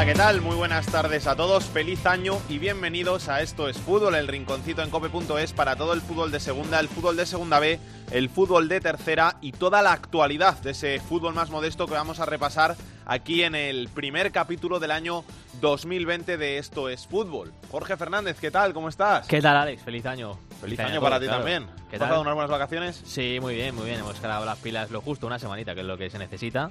[0.00, 0.40] Hola, ¿qué tal?
[0.40, 4.80] Muy buenas tardes a todos, feliz año y bienvenidos a Esto es Fútbol, el rinconcito
[4.80, 7.78] en cope.es para todo el fútbol de segunda, el fútbol de segunda B,
[8.10, 12.18] el fútbol de tercera y toda la actualidad de ese fútbol más modesto que vamos
[12.18, 15.22] a repasar aquí en el primer capítulo del año
[15.60, 17.52] 2020 de Esto es Fútbol.
[17.70, 18.72] Jorge Fernández, ¿qué tal?
[18.72, 19.26] ¿Cómo estás?
[19.26, 19.82] ¿Qué tal, Alex?
[19.82, 20.38] Feliz año.
[20.62, 21.40] Feliz año para ti claro.
[21.40, 21.66] también.
[21.90, 23.02] ¿Qué ¿Has pasado unas buenas vacaciones?
[23.04, 24.00] Sí, muy bien, muy bien.
[24.00, 26.70] Hemos cargado las pilas lo justo, una semanita, que es lo que se necesita.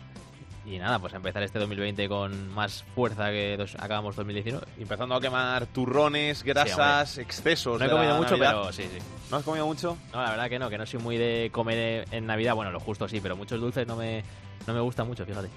[0.66, 4.68] Y nada, pues empezar este 2020 con más fuerza que dos- acabamos 2019.
[4.78, 7.80] Empezando a quemar turrones, grasas, excesos.
[7.80, 8.52] No he comido mucho, Navidad.
[8.62, 8.98] pero sí, sí.
[9.32, 9.98] ¿No has comido mucho?
[10.14, 12.54] No, la verdad que no, que no soy muy de comer en Navidad.
[12.56, 14.24] Bueno, lo justo sí, pero muchos dulces no me,
[14.68, 15.50] no me gustan mucho, fíjate.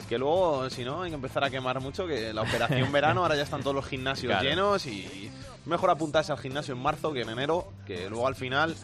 [0.00, 3.22] Es que luego, si no, hay que empezar a quemar mucho, que la operación verano,
[3.22, 4.48] ahora ya están todos los gimnasios Claro.
[4.48, 5.30] llenos y
[5.66, 8.74] mejor apuntarse al gimnasio en marzo que en enero, que luego al final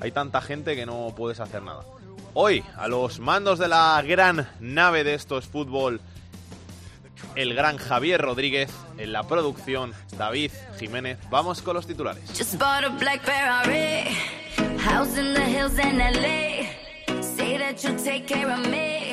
[0.00, 1.82] hay tanta gente que no puedes hacer nada.
[2.36, 6.00] Hoy, a los mandos de la gran nave de estos fútbol,
[7.36, 11.16] el gran Javier Rodríguez, en la producción, David Jiménez.
[11.30, 12.24] Vamos con los titulares.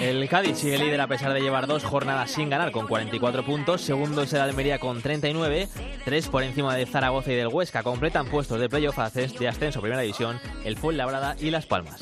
[0.02, 3.82] El Cádiz sigue líder a pesar de llevar dos jornadas sin ganar con 44 puntos.
[3.82, 5.68] Segundo es el Almería con 39.
[6.06, 7.84] Tres por encima de Zaragoza y del Huesca.
[7.84, 12.02] Completan puestos de playoff de ascenso a Primera División el Fuenlabrada y Las Palmas.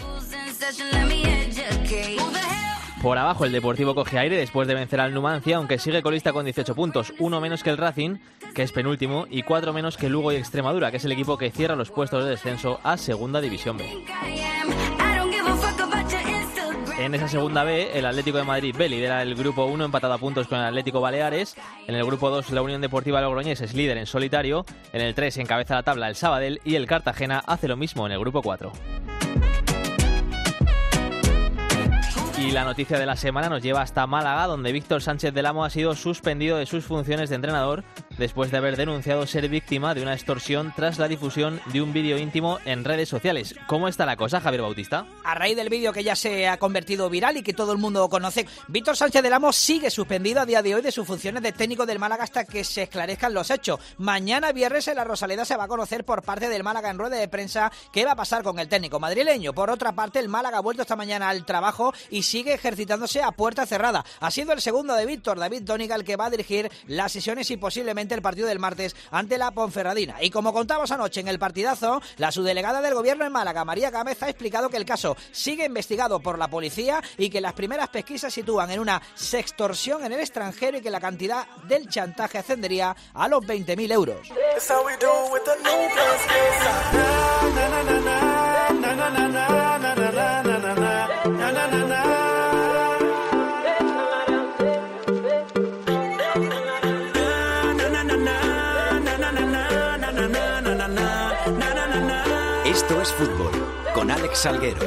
[3.02, 6.43] Por abajo el Deportivo coge aire después de vencer al Numancia, aunque sigue colista con
[6.43, 8.17] 18 puntos, uno menos que el Racing,
[8.53, 11.49] que es penúltimo, y cuatro menos que Lugo y Extremadura, que es el equipo que
[11.49, 14.03] cierra los puestos de descenso a Segunda División B.
[16.99, 20.17] En esa segunda B, el Atlético de Madrid B lidera el grupo 1 empatado a
[20.17, 21.55] puntos con el Atlético Baleares.
[21.87, 24.65] En el grupo 2, la Unión Deportiva Logroñés es líder en solitario.
[24.92, 28.11] En el 3 encabeza la tabla el Sabadell y el Cartagena hace lo mismo en
[28.11, 28.73] el grupo 4.
[32.39, 35.66] Y la noticia de la semana nos lleva hasta Málaga, donde Víctor Sánchez del Amo
[35.66, 37.83] ha sido suspendido de sus funciones de entrenador
[38.19, 42.17] después de haber denunciado ser víctima de una extorsión tras la difusión de un vídeo
[42.17, 43.55] íntimo en redes sociales.
[43.67, 45.07] ¿Cómo está la cosa, Javier Bautista?
[45.23, 48.07] A raíz del vídeo que ya se ha convertido viral y que todo el mundo
[48.09, 51.53] conoce, Víctor Sánchez del Amo sigue suspendido a día de hoy de sus funciones de
[51.53, 53.80] técnico del Málaga hasta que se esclarezcan los hechos.
[53.97, 57.15] Mañana viernes en la Rosaleda se va a conocer por parte del Málaga en rueda
[57.15, 59.53] de prensa qué va a pasar con el técnico madrileño.
[59.53, 63.31] Por otra parte, el Málaga ha vuelto esta mañana al trabajo y sigue ejercitándose a
[63.31, 64.03] puerta cerrada.
[64.19, 67.49] Ha sido el segundo de Víctor, David Tónica, el que va a dirigir las sesiones
[67.51, 70.21] y posiblemente el partido del martes ante la Ponferradina.
[70.21, 74.21] Y como contamos anoche en el partidazo, la subdelegada del gobierno en Málaga, María Gámez,
[74.23, 78.33] ha explicado que el caso sigue investigado por la policía y que las primeras pesquisas
[78.33, 83.27] sitúan en una sextorsión en el extranjero y que la cantidad del chantaje ascendería a
[83.27, 84.30] los 20.000 euros.
[102.66, 103.52] Esto es fútbol.
[103.94, 104.80] Con Alex Salguero.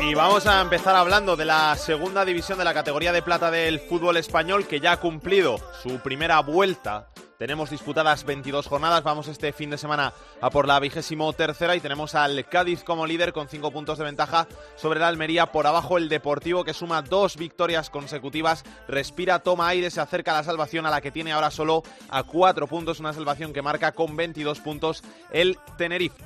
[0.00, 3.80] Y vamos a empezar hablando de la segunda división de la categoría de plata del
[3.80, 7.08] fútbol español que ya ha cumplido su primera vuelta.
[7.38, 11.80] Tenemos disputadas 22 jornadas, vamos este fin de semana a por la vigésimo tercera y
[11.80, 15.46] tenemos al Cádiz como líder con 5 puntos de ventaja sobre la Almería.
[15.46, 20.42] Por abajo el Deportivo que suma dos victorias consecutivas, respira, toma aire, se acerca la
[20.42, 24.16] salvación a la que tiene ahora solo a 4 puntos, una salvación que marca con
[24.16, 26.16] 22 puntos el Tenerife.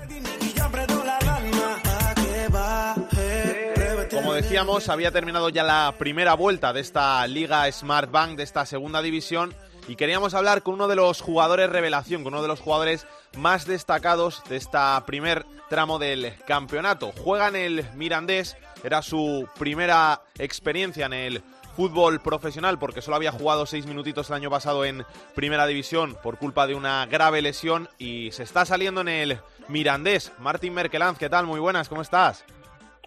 [4.10, 8.64] Como decíamos, había terminado ya la primera vuelta de esta Liga Smart Bank, de esta
[8.64, 9.54] segunda división,
[9.88, 13.06] y queríamos hablar con uno de los jugadores revelación, con uno de los jugadores
[13.36, 17.12] más destacados de esta primer tramo del campeonato.
[17.12, 21.42] Juega en el Mirandés, era su primera experiencia en el
[21.74, 26.38] fútbol profesional porque solo había jugado seis minutitos el año pasado en primera división por
[26.38, 29.38] culpa de una grave lesión y se está saliendo en el
[29.68, 30.32] Mirandés.
[30.38, 31.46] Martín Merkelanz, ¿qué tal?
[31.46, 32.44] Muy buenas, ¿cómo estás?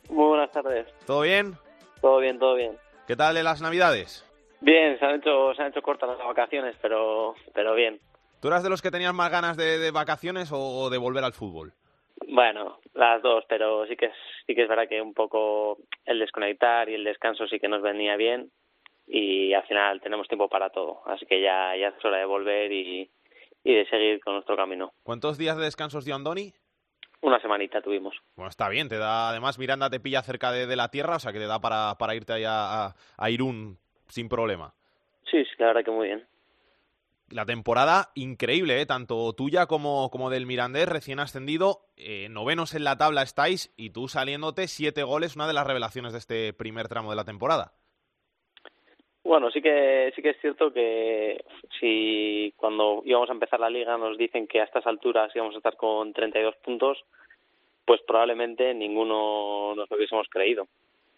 [0.09, 0.87] Muy buenas tardes.
[1.05, 1.57] ¿Todo bien?
[2.01, 2.77] Todo bien, todo bien.
[3.07, 4.25] ¿Qué tal de las navidades?
[4.61, 7.99] Bien, se han hecho, se han hecho cortas las vacaciones, pero, pero bien.
[8.41, 11.23] ¿Tú eras de los que tenías más ganas de, de vacaciones o, o de volver
[11.23, 11.73] al fútbol?
[12.27, 14.13] Bueno, las dos, pero sí que es,
[14.47, 17.81] sí que es verdad que un poco el desconectar y el descanso sí que nos
[17.81, 18.51] venía bien
[19.07, 22.71] y al final tenemos tiempo para todo, así que ya, ya es hora de volver
[22.71, 23.11] y,
[23.63, 24.93] y de seguir con nuestro camino.
[25.03, 26.53] ¿Cuántos días de descansos dio Andoni?
[27.21, 28.15] Una semanita tuvimos.
[28.35, 31.19] Bueno, está bien, te da, además Miranda te pilla cerca de, de la tierra, o
[31.19, 34.73] sea que te da para, para irte allá a, a Irún sin problema.
[35.29, 36.25] Sí, sí, la verdad que muy bien.
[37.29, 38.85] La temporada increíble, ¿eh?
[38.85, 43.89] tanto tuya como, como del Mirandés, recién ascendido, eh, novenos en la tabla estáis y
[43.89, 47.71] tú saliéndote siete goles, una de las revelaciones de este primer tramo de la temporada.
[49.23, 51.43] Bueno, sí que sí que es cierto que
[51.79, 55.57] si cuando íbamos a empezar la liga nos dicen que a estas alturas íbamos a
[55.57, 57.03] estar con 32 puntos,
[57.85, 60.67] pues probablemente ninguno nos lo hubiésemos creído.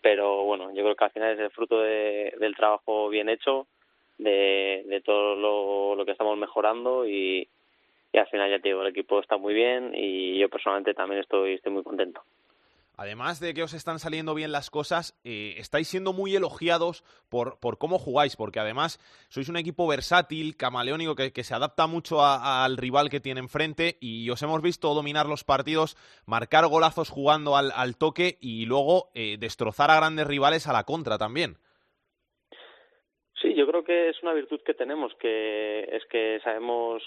[0.10, 3.68] Pero bueno, yo creo que al final es el fruto de, del trabajo bien hecho,
[4.18, 7.50] de, de todo lo, lo que estamos mejorando y,
[8.14, 11.20] y al final ya te digo, el equipo está muy bien y yo personalmente también
[11.20, 12.22] estoy, estoy muy contento.
[12.98, 17.60] Además de que os están saliendo bien las cosas, eh, estáis siendo muy elogiados por,
[17.60, 19.00] por cómo jugáis, porque además
[19.30, 23.40] sois un equipo versátil, camaleónico, que, que se adapta mucho a- al rival que tiene
[23.40, 25.96] enfrente y os hemos visto dominar los partidos,
[26.26, 30.84] marcar golazos jugando al, al toque y luego eh, destrozar a grandes rivales a la
[30.84, 31.58] contra también.
[33.40, 37.04] Sí, yo creo que es una virtud que tenemos, que es que sabemos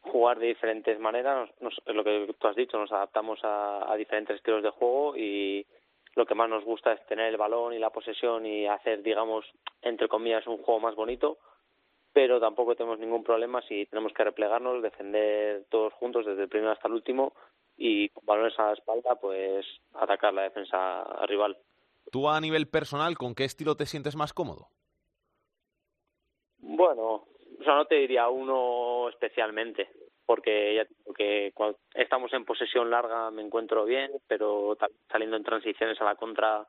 [0.00, 3.96] jugar de diferentes maneras, nos, es lo que tú has dicho, nos adaptamos a, a
[3.96, 5.66] diferentes estilos de juego y
[6.14, 9.44] lo que más nos gusta es tener el balón y la posesión y hacer, digamos,
[9.82, 11.38] entre comillas, un juego más bonito,
[12.12, 16.72] pero tampoco tenemos ningún problema si tenemos que replegarnos, defender todos juntos desde el primero
[16.72, 17.32] hasta el último
[17.76, 19.64] y con balones a la espalda, pues
[19.94, 21.56] atacar la defensa rival.
[22.10, 24.68] Tú a nivel personal, ¿con qué estilo te sientes más cómodo?
[26.58, 27.26] Bueno,
[27.74, 29.88] no te diría uno especialmente,
[30.26, 30.86] porque ya
[31.94, 34.76] estamos en posesión larga me encuentro bien, pero
[35.10, 36.66] saliendo en transiciones a la contra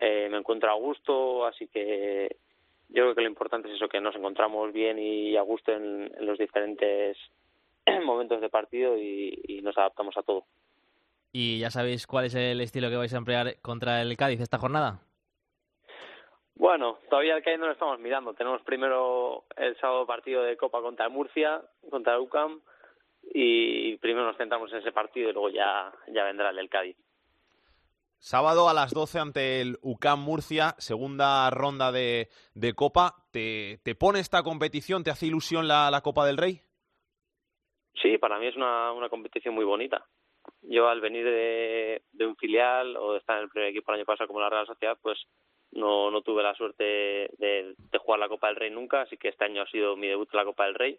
[0.00, 2.36] eh, me encuentro a gusto, así que
[2.88, 6.10] yo creo que lo importante es eso, que nos encontramos bien y a gusto en,
[6.20, 7.16] los diferentes
[8.04, 10.44] momentos de partido y nos adaptamos a todo.
[11.32, 14.58] ¿Y ya sabéis cuál es el estilo que vais a emplear contra el Cádiz esta
[14.58, 15.02] jornada?
[16.58, 18.34] Bueno, todavía el Cádiz no lo estamos mirando.
[18.34, 22.60] Tenemos primero el sábado partido de Copa contra Murcia, contra el UCAM,
[23.22, 26.96] y primero nos centramos en ese partido y luego ya, ya vendrá el del Cádiz.
[28.18, 33.14] Sábado a las 12 ante el UCAM Murcia, segunda ronda de, de Copa.
[33.30, 35.04] ¿Te, ¿Te pone esta competición?
[35.04, 36.62] ¿Te hace ilusión la, la Copa del Rey?
[38.02, 40.04] Sí, para mí es una, una competición muy bonita.
[40.62, 43.98] Yo al venir de, de un filial o de estar en el primer equipo el
[43.98, 45.18] año pasado como la Real Sociedad, pues
[45.72, 49.28] no, no tuve la suerte de, de jugar la Copa del Rey nunca, así que
[49.28, 50.98] este año ha sido mi debut en la Copa del Rey.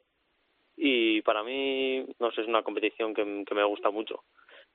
[0.78, 4.24] Y para mí, no sé, es una competición que, que me gusta mucho.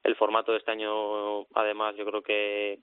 [0.03, 2.81] El formato de este año, además, yo creo que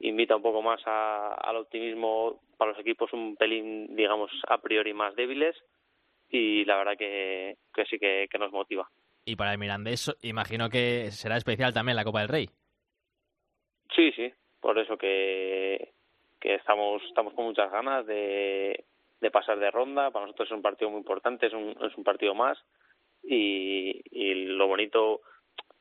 [0.00, 4.94] invita un poco más a- al optimismo para los equipos un pelín, digamos, a priori
[4.94, 5.56] más débiles
[6.28, 8.88] y la verdad que, que sí que, que nos motiva.
[9.24, 12.48] Y para el Mirandés imagino que será especial también la Copa del Rey.
[13.94, 15.92] Sí, sí, por eso que,
[16.40, 18.84] que estamos, estamos con muchas ganas de,
[19.20, 20.10] de pasar de ronda.
[20.10, 22.58] Para nosotros es un partido muy importante, es un, es un partido más
[23.22, 25.20] y, y lo bonito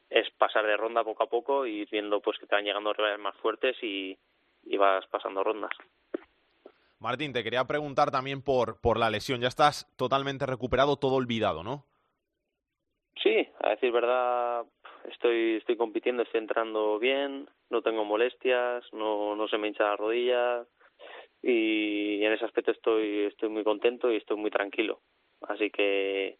[0.09, 2.93] es pasar de ronda poco a poco y ir viendo pues que te van llegando
[2.93, 4.17] rivales más fuertes y,
[4.63, 5.71] y vas pasando rondas.
[6.99, 9.39] Martín, te quería preguntar también por, por la lesión.
[9.39, 11.85] Ya estás totalmente recuperado, todo olvidado, ¿no?
[13.21, 14.65] Sí, a decir verdad,
[15.05, 19.95] estoy estoy compitiendo, estoy entrando bien, no tengo molestias, no no se me hincha la
[19.97, 20.65] rodilla
[21.41, 25.01] y en ese aspecto estoy estoy muy contento y estoy muy tranquilo,
[25.47, 26.39] así que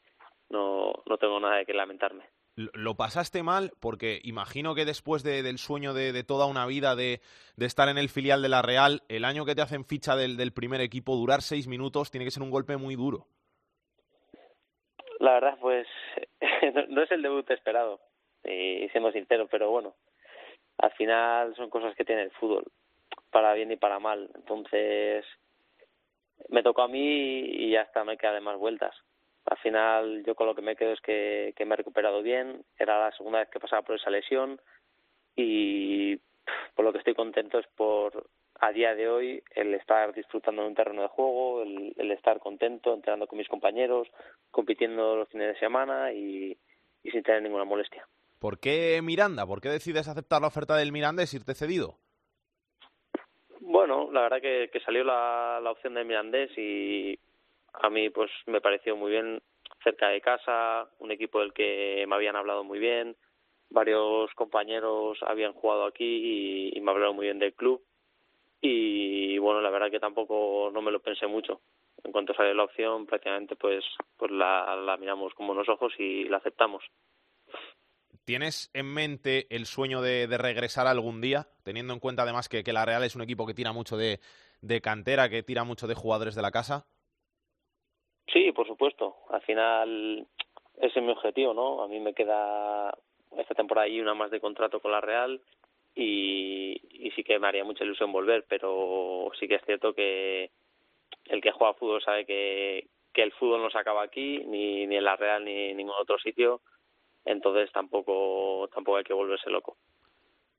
[0.50, 2.26] no no tengo nada de que lamentarme.
[2.56, 6.96] Lo- pasaste mal porque imagino que después de- del sueño de, de toda una vida
[6.96, 7.22] de,
[7.56, 10.38] de estar en el filial de la Real, el año que te hacen ficha del,
[10.38, 13.28] del primer equipo, durar seis minutos, tiene que ser un golpe muy duro.
[15.20, 15.88] La verdad, pues
[16.74, 18.00] no, no es el debut esperado,
[18.44, 19.96] y siendo sincero, pero bueno,
[20.78, 22.66] al final son cosas que tiene el fútbol,
[23.32, 24.30] para bien y para mal.
[24.36, 25.26] Entonces,
[26.50, 28.96] me tocó a mí y ya está, me queda de más vueltas.
[29.46, 32.64] Al final, yo con lo que me quedo es que, que me he recuperado bien,
[32.78, 34.60] era la segunda vez que pasaba por esa lesión
[35.36, 36.18] y
[36.76, 38.28] por lo que estoy contento es por
[38.60, 42.40] a día de hoy el estar disfrutando de un terreno de juego, el, el estar
[42.40, 44.08] contento, entrenando con mis compañeros,
[44.52, 46.58] compitiendo los fines de semana y
[47.04, 48.06] sin tener ninguna molestia.
[48.40, 49.46] ¿Por qué Miranda?
[49.46, 51.96] ¿Por qué decides aceptar la oferta del Mirandés y irte cedido?
[53.62, 57.18] Bueno, la verdad que, que salió la, opción de Mirandés y
[57.74, 59.42] a mí pues me pareció muy bien
[59.84, 63.16] cerca de casa, un equipo del que me habían hablado muy bien
[63.70, 67.84] varios compañeros habían jugado aquí y, me hablaron muy bien del club
[68.62, 71.60] y bueno la verdad que tampoco no me lo pensé mucho
[72.04, 73.84] en cuanto sale la opción prácticamente pues
[74.16, 76.84] pues la, la miramos con buenos ojos y la aceptamos
[78.28, 82.84] ¿Tienes en mente el sueño de, regresar algún día, teniendo en cuenta además que, la
[82.84, 84.20] Real es un equipo que tira mucho de,
[84.82, 86.86] cantera, que tira mucho de jugadores de la casa?
[88.34, 89.16] Sí, por supuesto.
[89.30, 90.28] Al final
[90.76, 91.82] ese es mi objetivo, ¿no?
[91.82, 92.94] A mí me queda
[93.38, 95.40] esta temporada y una más de contrato con la Real
[95.96, 96.82] y,
[97.16, 100.52] sí que me haría mucha ilusión volver, pero sí que es cierto que
[101.28, 104.98] el que juega fútbol sabe que, que el fútbol no se acaba aquí, ni, ni
[104.98, 106.60] en la Real ni en ningún otro sitio
[107.28, 109.78] entonces tampoco, tampoco hay que volverse loco.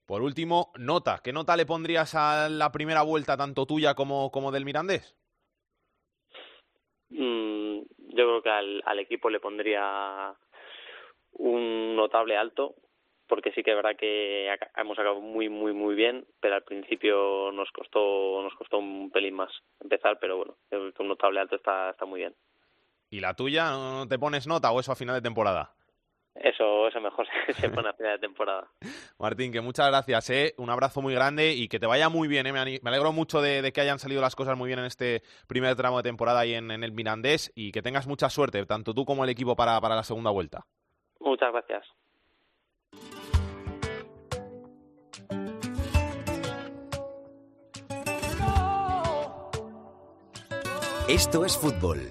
[0.06, 1.20] Por último, nota.
[1.22, 5.14] ¿Qué nota le pondrías a la primera vuelta, tanto tuya como, como del Mirandés?
[7.10, 10.34] Mm, yo creo que al, al equipo le pondría
[11.32, 12.74] un notable alto,
[13.28, 17.52] porque sí que es verdad que hemos acabado muy muy muy bien pero al principio
[17.52, 21.56] nos costó nos costó un pelín más empezar pero bueno creo que un notable alto
[21.56, 22.34] está está muy bien
[23.10, 25.74] y la tuya no te pones nota o eso a final de temporada
[26.42, 27.26] eso, eso mejor
[27.56, 28.68] se pone a final de temporada.
[29.18, 30.54] Martín, que muchas gracias, ¿eh?
[30.58, 32.46] un abrazo muy grande y que te vaya muy bien.
[32.46, 32.52] ¿eh?
[32.52, 35.98] Me, alegro mucho de, que hayan salido las cosas muy bien en este primer tramo
[35.98, 39.30] de temporada y en, el Mirandés y que tengas mucha suerte, tanto tú como el
[39.30, 40.64] equipo, para, para la segunda vuelta.
[41.20, 41.86] Muchas gracias.
[51.08, 52.10] Esto es fútbol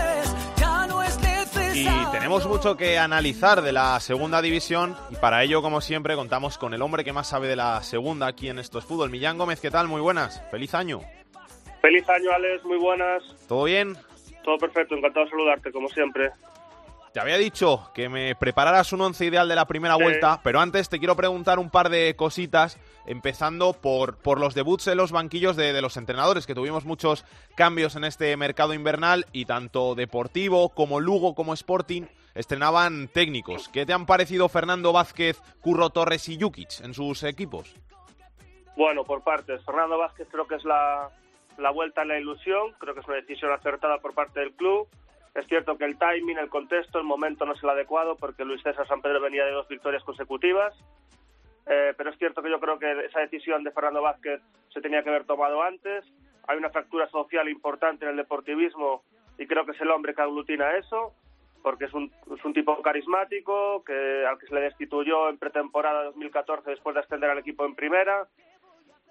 [1.83, 6.57] y tenemos mucho que analizar de la segunda división y para ello, como siempre, contamos
[6.57, 9.09] con el hombre que más sabe de la segunda aquí en Estos Fútbol.
[9.09, 9.87] Millán Gómez, ¿qué tal?
[9.87, 10.43] Muy buenas.
[10.51, 11.01] Feliz año.
[11.81, 12.63] Feliz año, Alex.
[12.65, 13.23] Muy buenas.
[13.47, 13.97] ¿Todo bien?
[14.43, 14.95] Todo perfecto.
[14.95, 16.31] Encantado de saludarte, como siempre.
[17.13, 20.87] Te había dicho que me prepararas un once ideal de la primera vuelta, pero antes
[20.87, 25.55] te quiero preguntar un par de cositas, empezando por, por los debuts en los banquillos
[25.55, 30.69] de, de, los entrenadores, que tuvimos muchos cambios en este mercado invernal y tanto Deportivo
[30.69, 32.03] como Lugo como Sporting
[32.35, 33.69] estrenaban técnicos.
[33.69, 37.75] ¿Qué te han parecido Fernando Vázquez, Curro Torres y Jukic en sus equipos?
[38.75, 39.63] Bueno, por partes.
[39.65, 41.09] Fernando Vázquez creo que es la,
[41.57, 44.87] la vuelta a la ilusión, creo que es una decisión acertada por parte del club
[45.33, 48.61] es cierto que el timing, el contexto, el momento no es el adecuado porque Luis
[48.63, 50.73] César San Pedro venía de dos victorias consecutivas.
[51.67, 54.41] Eh, pero es cierto que yo creo que esa decisión de Fernando Vázquez
[54.73, 56.05] se tenía que haber tomado antes.
[56.47, 59.03] Hay una fractura social importante en el deportivismo
[59.37, 61.13] y creo que es el hombre que aglutina eso,
[61.61, 66.03] porque es un, es un tipo carismático que al que se le destituyó en pretemporada
[66.05, 68.27] 2014 después de ascender al equipo en primera.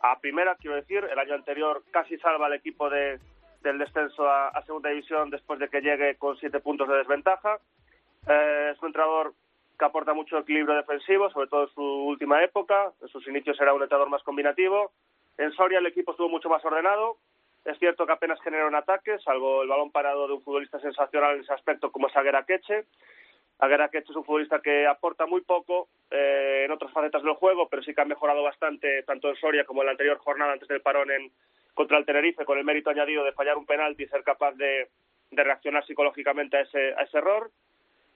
[0.03, 3.21] A primera, quiero decir, el año anterior casi salva al equipo de,
[3.63, 7.59] del descenso a, segunda división después de que llegue con siete puntos de desventaja.
[8.27, 9.35] Eh, es un entrenador
[9.81, 12.93] que aporta mucho equilibrio defensivo, sobre todo en su última época.
[13.01, 14.93] En sus inicios era un entrenador más combinativo.
[15.39, 17.17] En Soria el equipo estuvo mucho más ordenado.
[17.65, 21.41] Es cierto que apenas generaron ataques, salvo el balón parado de un futbolista sensacional en
[21.43, 22.85] ese aspecto como es Aguera Queche.
[23.59, 27.69] Aguera Queche es un futbolista que aporta muy poco eh, en otras facetas del juego,
[27.69, 30.69] pero sí que ha mejorado bastante tanto en Soria como en la anterior jornada antes
[30.69, 31.31] del parón en,
[31.73, 34.89] contra el Tenerife con el mérito añadido de fallar un penalti y ser capaz de,
[35.33, 37.51] reaccionar psicológicamente a ese, a ese error.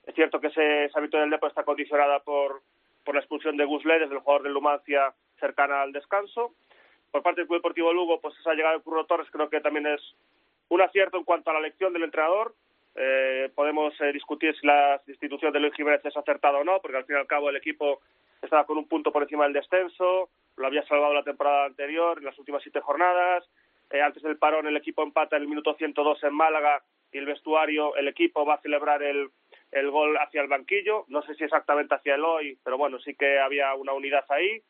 [0.06, 2.62] Es cierto que ese, esa victoria del Depo está condicionada por,
[3.04, 6.54] por la expulsión de Gus desde el jugador del Lumancia cercana al descanso.
[7.10, 9.86] Por parte del Club Deportivo Lugo, pues esa llegada de Curro Torres creo que también
[9.86, 10.00] es
[10.68, 12.54] un acierto en cuanto a la elección del entrenador.
[12.96, 16.96] Eh, podemos eh, discutir si la institución de Luis Jiménez es acertada o no, porque
[16.96, 18.00] al fin y al cabo el equipo
[18.42, 22.24] estaba con un punto por encima del descenso, lo había salvado la temporada anterior, en
[22.24, 23.44] las últimas siete jornadas.
[23.90, 26.82] Eh, antes del parón, el equipo empata en el minuto 102 en Málaga
[27.12, 29.30] y el vestuario, el equipo va a celebrar el,
[29.74, 31.04] el gol hacia el banquillo.
[31.08, 34.62] No sé si exactamente hacia el hoy, pero bueno, sí que había una unidad ahí.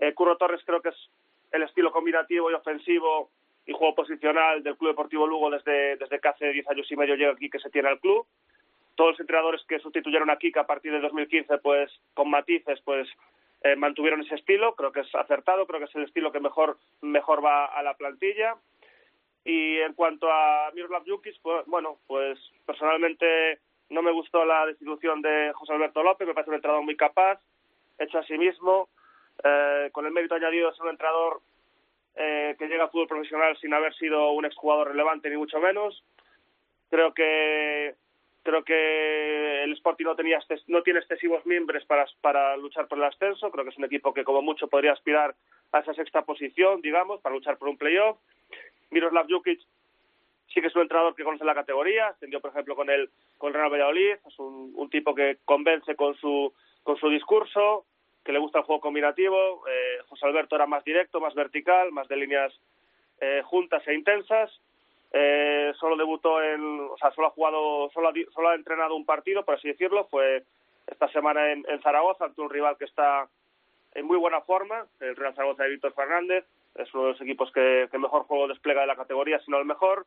[0.00, 1.10] Eh, Curro Torres creo que es
[1.52, 3.30] el estilo combinativo y ofensivo
[3.66, 7.14] y juego posicional del Club Deportivo Lugo desde, desde que hace diez años y medio
[7.14, 8.26] llega aquí que se tiene al club.
[8.96, 13.08] Todos los entrenadores que sustituyeron a Kika a partir de 2015, pues con matices, pues
[13.62, 16.78] eh, mantuvieron ese estilo, creo que es acertado, creo que es el estilo que mejor,
[17.00, 18.56] mejor va a la plantilla.
[19.44, 23.60] Y en cuanto a Miroslav Jukic, pues, bueno, pues personalmente
[23.92, 27.40] no me gustó la destitución de José Alberto López, me parece un entrenador muy capaz,
[27.98, 28.88] hecho a sí mismo,
[29.44, 31.40] eh, con el mérito añadido es un entrenador
[32.14, 36.04] eh, que llega al fútbol profesional sin haber sido un exjugador relevante ni mucho menos.
[36.90, 37.94] Creo que
[38.42, 43.04] creo que el Sporting no tenía no tiene excesivos miembros para, para luchar por el
[43.04, 43.50] ascenso.
[43.50, 45.34] Creo que es un equipo que como mucho podría aspirar
[45.72, 48.18] a esa sexta posición, digamos, para luchar por un playoff.
[48.90, 49.60] Miroslav Jukic
[50.52, 53.52] sí que es un entrenador que conoce la categoría, ascendió por ejemplo con el con
[53.52, 57.84] Real Valladolid, es un, un tipo que convence con su con su discurso,
[58.24, 59.66] que le gusta el juego combinativo.
[59.68, 62.52] Eh, José Alberto era más directo, más vertical, más de líneas
[63.20, 64.50] eh, juntas e intensas.
[65.12, 69.04] Eh, solo debutó en, o sea, solo ha jugado, solo ha, solo ha entrenado un
[69.04, 70.42] partido, por así decirlo, fue
[70.86, 73.28] esta semana en, en Zaragoza ante un rival que está
[73.94, 77.52] en muy buena forma, el Real Zaragoza de Víctor Fernández, es uno de los equipos
[77.52, 80.06] que, que mejor juego despliega de la categoría, si no el mejor.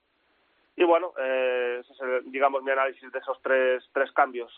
[0.78, 4.52] Y bueno, eh, ese es, el, digamos, mi análisis de esos tres, tres cambios.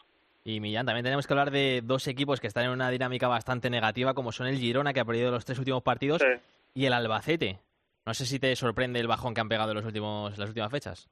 [0.43, 3.69] Y Millán, también tenemos que hablar de dos equipos que están en una dinámica bastante
[3.69, 6.39] negativa, como son el Girona, que ha perdido los tres últimos partidos, Sí.
[6.73, 7.59] y el Albacete.
[8.05, 10.71] No sé si te sorprende el bajón que han pegado en los últimos, las últimas
[10.71, 11.09] fechas.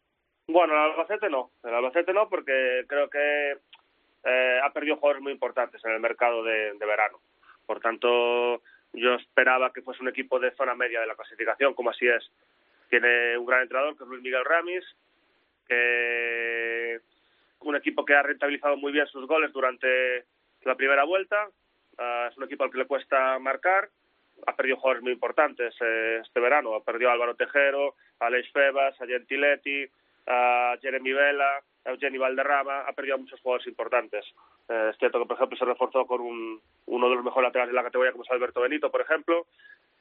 [0.48, 3.58] Bueno, el Albacete no, el Albacete no, porque creo que
[4.24, 7.20] eh, ha perdido jugadores muy importantes en el mercado de, de verano.
[7.66, 8.62] Por tanto,
[8.94, 12.32] yo esperaba que fuese un equipo de zona media de la clasificación, como así es.
[12.90, 14.86] Tiene un gran entrenador, que es Luis Miguel Ramis,
[15.68, 17.00] que
[17.62, 20.24] un equipo que ha rentabilizado muy bien sus goles durante
[20.64, 21.48] la primera vuelta.
[21.98, 23.90] Ah, es un equipo al que le cuesta marcar.
[24.46, 26.76] Ha perdido jugadores muy importantes eh, este verano.
[26.76, 29.86] Ha perdido a Álvaro Tejero, a Aleix Febas, a Gentiletti,
[30.28, 32.82] a Jeremy Vela, a Eugenio Valderrama.
[32.82, 34.26] Ha perdido a muchos jugadores importantes.
[34.70, 37.72] Eh, es cierto que, por ejemplo, se reforzó con un- uno de los mejores laterales
[37.72, 39.48] de la categoría, como es Alberto Benito, por ejemplo.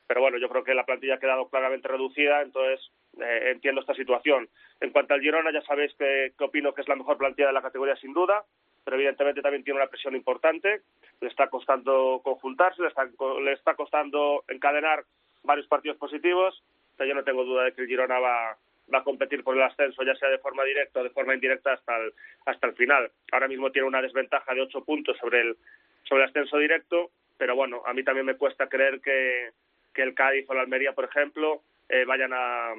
[0.07, 3.95] Pero bueno, yo creo que la plantilla ha quedado claramente reducida, entonces eh, entiendo esta
[3.95, 4.49] situación.
[4.81, 7.63] En cuanto al Girona, ya sabéis que, opino que es la mejor plantilla de la
[7.63, 8.45] categoría sin duda,
[8.85, 10.83] pero evidentemente también tiene una presión importante.
[11.21, 13.09] Le está costando conjuntarse, le está,
[13.43, 15.05] le está costando encadenar
[15.43, 16.63] varios partidos positivos.
[16.97, 18.57] Pero yo no tengo duda de que el Girona va,
[18.93, 21.73] va a competir por el ascenso, ya sea de forma directa o de forma indirecta,
[21.73, 22.13] hasta el,
[22.45, 23.11] hasta el final.
[23.33, 25.57] Ahora mismo tiene una desventaja de ocho puntos sobre el,
[26.05, 29.51] sobre el ascenso directo, pero bueno, a mí también me cuesta creer que,
[29.95, 32.75] que el Cádiz o la Almería, por ejemplo, eh, vayan a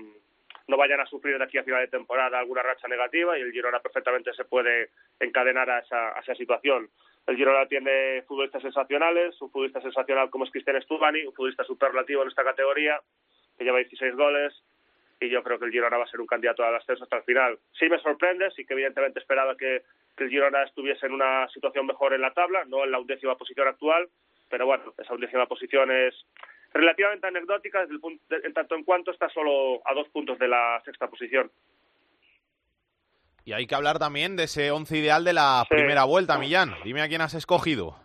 [0.67, 3.51] no vayan a sufrir de aquí a final de temporada alguna racha negativa y el
[3.51, 6.89] Girona perfectamente se puede encadenar a esa, a esa situación.
[7.27, 12.23] El Girona tiene futbolistas sensacionales, un futbolista sensacional como es Cristian Stubani, un futbolista superlativo
[12.23, 12.99] en esta categoría,
[13.57, 14.53] que lleva 16 goles,
[15.19, 17.23] y yo creo que el Girona va a ser un candidato al ascenso hasta el
[17.23, 17.57] final.
[17.77, 19.83] Sí me sorprende, sí que evidentemente esperaba que,
[20.17, 23.37] que el Girona estuviese en una situación mejor en la tabla, no en la undécima
[23.37, 24.09] posición actual,
[24.49, 26.13] pero bueno, esa undécima posición es
[26.75, 30.47] relativamente anecdótica desde el punto, en tanto en cuanto está solo a dos puntos de
[30.47, 31.49] la sexta posición.
[33.45, 35.75] Y hay que hablar también de ese once ideal de la Sí.
[35.75, 36.73] primera vuelta, Millán.
[36.83, 37.95] Dime a quién has escogido.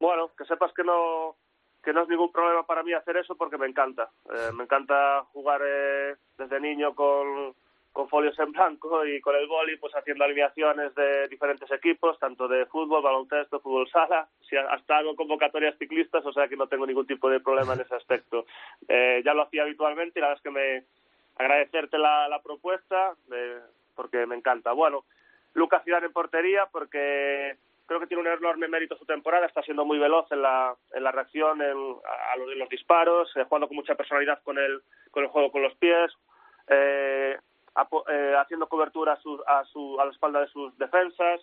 [0.00, 1.36] Bueno, que sepas que no
[1.84, 4.10] que no es ningún problema para mí hacer eso porque me encanta.
[4.30, 7.54] Eh, me encanta jugar eh, desde niño con,
[7.98, 12.46] con folios en blanco y con el boli, pues haciendo alineaciones de diferentes equipos, tanto
[12.46, 16.86] de fútbol, baloncesto, fútbol sala, si hasta hago convocatorias ciclistas, o sea que no tengo
[16.86, 18.46] ningún tipo de problema en ese aspecto.
[18.86, 20.84] Eh, ya lo hacía habitualmente y la verdad es que me
[21.38, 23.58] agradecerte la, la propuesta eh,
[23.96, 24.70] porque me encanta.
[24.70, 25.02] Bueno,
[25.54, 27.56] Lucas Zidane en portería porque
[27.86, 31.02] creo que tiene un enorme mérito su temporada, está siendo muy veloz en la, en
[31.02, 31.96] la reacción, en,
[32.32, 35.62] a, los, los disparos, eh, jugando con mucha personalidad con el, con el juego con
[35.62, 36.12] los pies,
[36.68, 37.36] eh,
[37.78, 41.40] apo- eh, haciendo cobertura a, su, a, su, a la espalda de sus defensas.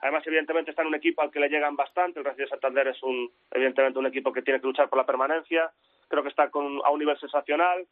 [0.00, 2.20] Además, evidentemente, está en un equipo al que le llegan bastante.
[2.20, 5.06] El Racing de Santander es un, evidentemente un equipo que tiene que luchar por la
[5.06, 5.72] permanencia.
[6.08, 7.86] Creo que está con, a un nivel sensacional.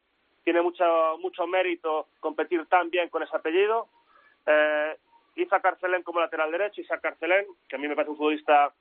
[0.45, 0.85] Tiene mucho,
[1.19, 3.89] mucho mérito competir tan bien con ese apellido.
[4.47, 4.97] Eh,
[5.35, 8.73] Isa Carcelén como lateral derecho, Isa Carcelén, que a mí me parece un futbolista,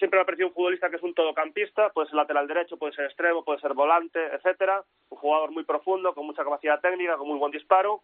[0.00, 2.92] siempre me ha parecido un futbolista que es un todocampista, puede ser lateral derecho, puede
[2.94, 7.28] ser extremo, puede ser volante, etcétera, un jugador muy profundo, con mucha capacidad técnica, con
[7.28, 8.00] muy buen disparo.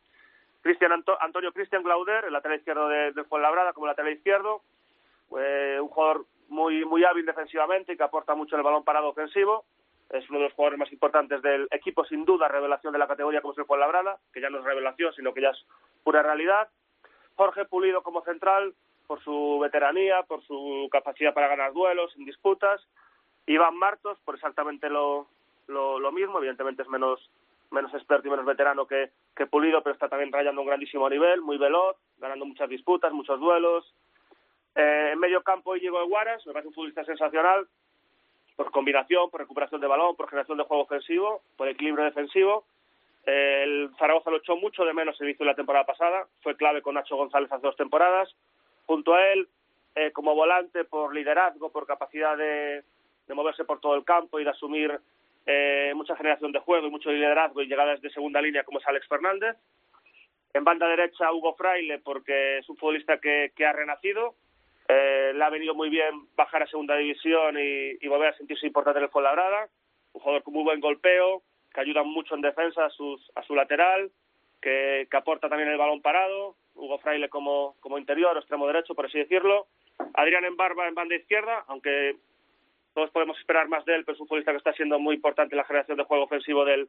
[0.63, 4.63] Cristian Anto- Antonio Cristian Glauder, el lateral izquierdo de, de Fuenlabrada como lateral izquierdo,
[5.39, 9.65] eh, un jugador muy muy hábil defensivamente y que aporta mucho el balón parado ofensivo.
[10.11, 13.41] Es uno de los jugadores más importantes del equipo, sin duda, revelación de la categoría
[13.41, 15.67] como es el Fuenlabrada, que ya no es revelación, sino que ya es
[16.05, 16.69] pura realidad.
[17.35, 18.73] Jorge Pulido como central,
[19.07, 22.81] por su veteranía, por su capacidad para ganar duelos en disputas.
[23.47, 25.29] Iván Martos, por exactamente lo,
[25.69, 27.31] lo, lo mismo, evidentemente es menos,
[27.71, 31.41] menos experto y menos veterano que, que Pulido, pero está también rayando un grandísimo nivel,
[31.41, 33.95] muy veloz, ganando muchas disputas, muchos duelos.
[34.75, 37.67] Eh, en medio campo Íñigo Eguaras, me parece un futbolista sensacional,
[38.57, 42.65] por combinación, por recuperación de balón, por generación de juego ofensivo, por equilibrio defensivo.
[43.27, 46.57] Eh, el Zaragoza lo echó mucho de menos el inicio de la temporada pasada, fue
[46.57, 48.35] clave con Nacho González hace dos temporadas.
[48.87, 49.49] Junto a él,
[49.95, 52.83] eh, como volante, por liderazgo, por capacidad de,
[53.27, 55.01] de moverse por todo el campo y de asumir
[55.47, 58.87] eh, mucha generación de juego y mucho liderazgo y llegadas de segunda línea como es
[58.87, 59.57] Alex Fernández.
[60.53, 64.35] En banda derecha Hugo Fraile porque es un futbolista que, que ha renacido.
[64.89, 68.99] Eh, le ha venido muy bien bajar a segunda división y, volver a sentirse importante
[68.99, 69.69] en el Fuenlabrada.
[70.13, 71.43] Un jugador con muy buen golpeo,
[71.75, 74.11] que ayuda mucho en defensa a, sus, a su lateral,
[74.61, 76.57] que, que aporta también el balón parado.
[76.75, 79.67] Hugo Fraile como, como interior, extremo derecho, por así decirlo.
[80.15, 82.17] Adrián en barba en banda izquierda, aunque
[82.95, 85.55] todos podemos esperar más de él, pero es un futbolista que está siendo muy importante
[85.55, 86.89] en la generación de juego ofensivo del,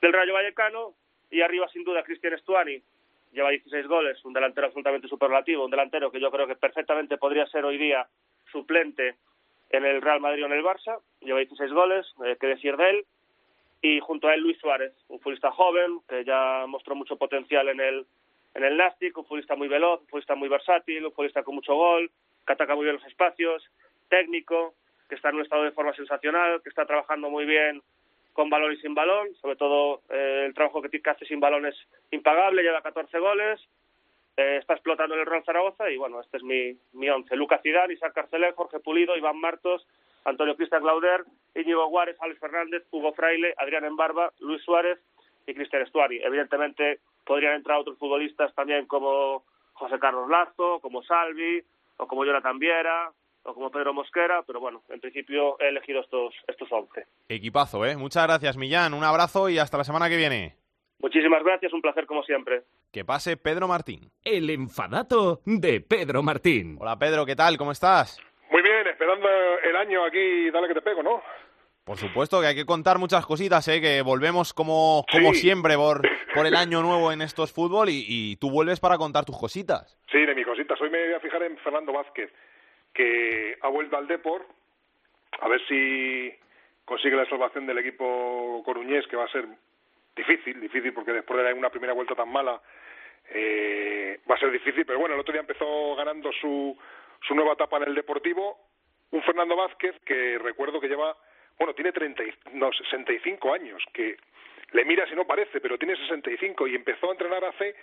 [0.00, 0.94] del Rayo Vallecano.
[1.30, 2.82] Y arriba, sin duda, Cristian Estuani,
[3.32, 7.46] lleva 16 goles, un delantero absolutamente superlativo, un delantero que yo creo que perfectamente podría
[7.46, 8.06] ser hoy día
[8.50, 9.16] suplente
[9.70, 12.90] en el Real Madrid o en el Barça, lleva 16 goles, eh, qué decir de
[12.90, 13.04] él,
[13.82, 17.80] y junto a él Luis Suárez, un futbolista joven que ya mostró mucho potencial en
[17.80, 18.06] el
[18.54, 21.74] en el Nastic, un futbolista muy veloz, un futbolista muy versátil, un futbolista con mucho
[21.74, 22.10] gol,
[22.46, 23.62] que ataca muy bien los espacios,
[24.08, 24.74] técnico,
[25.08, 27.82] que está en un estado de forma sensacional, que está trabajando muy bien
[28.32, 31.76] con balón y sin balón, sobre todo eh, el trabajo que hace sin balón es
[32.10, 33.60] impagable, lleva 14 goles,
[34.36, 37.34] eh, está explotando el Real Zaragoza y bueno, este es mi, mi once.
[37.36, 39.86] Lucas Zidane, Isaac Carcelé, Jorge Pulido, Iván Martos,
[40.24, 44.98] Antonio Cristian Glauder, Íñigo Guárez, Alex Fernández, Hugo Fraile, Adrián Embarba, Luis Suárez
[45.46, 46.20] y Cristian Estuari.
[46.22, 51.62] Evidentemente podrían entrar otros futbolistas también como José Carlos Lazo, como Salvi,
[51.96, 53.10] o como Jonathan Viera,
[53.44, 57.06] o como Pedro Mosquera, pero bueno, en principio he elegido estos, estos 11.
[57.28, 57.96] Equipazo, ¿eh?
[57.96, 58.94] Muchas gracias, Millán.
[58.94, 60.56] Un abrazo y hasta la semana que viene.
[60.98, 62.62] Muchísimas gracias, un placer como siempre.
[62.92, 64.10] Que pase Pedro Martín.
[64.22, 66.76] El enfadato de Pedro Martín.
[66.78, 67.56] Hola Pedro, ¿qué tal?
[67.56, 68.20] ¿Cómo estás?
[69.00, 69.28] Esperando
[69.60, 71.22] el año aquí, dale que te pego, ¿no?
[71.84, 73.80] Por supuesto que hay que contar muchas cositas, ¿eh?
[73.80, 75.40] que volvemos como, como Sí.
[75.40, 76.02] siempre por,
[76.34, 79.98] por el año nuevo en estos fútbol y, y tú vuelves para contar tus cositas.
[80.12, 80.78] Sí, de mis cositas.
[80.82, 82.30] Hoy me voy a fijar en Fernando Vázquez,
[82.92, 84.44] que ha vuelto al Depor,
[85.40, 86.30] a ver si
[86.84, 89.46] consigue la salvación del equipo coruñés, que va a ser
[90.14, 92.60] difícil, difícil, porque después de una primera vuelta tan mala
[93.30, 96.76] eh, va a ser difícil, pero bueno, el otro día empezó ganando su,
[97.26, 98.58] su nueva etapa en el Deportivo,
[99.12, 101.16] un Fernando Vázquez que recuerdo que lleva,
[101.58, 104.16] bueno, tiene 30, y- no, 65 años, que
[104.72, 107.74] le miras y no parece, pero tiene 65 y empezó a entrenar hace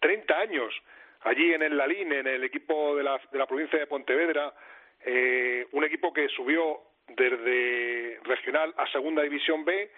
[0.00, 0.74] 30 años
[1.22, 4.52] allí en el Lalín, en el equipo de la, de la provincia de Pontevedra,
[5.04, 9.90] eh, un equipo que subió desde regional a segunda división B.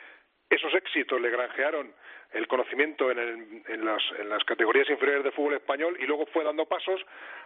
[0.51, 1.93] Esos éxitos le granjearon
[2.33, 6.27] el conocimiento en, el- en las, en las categorías inferiores de fútbol español y luego
[6.27, 7.01] fue dando pasos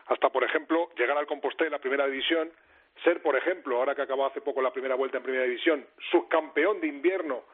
[0.07, 2.51] hasta, por ejemplo, llegar al Compostela en la primera división,
[3.05, 6.81] ser, por ejemplo, ahora que acabó hace poco la primera vuelta en primera división, subcampeón
[6.81, 7.45] de invierno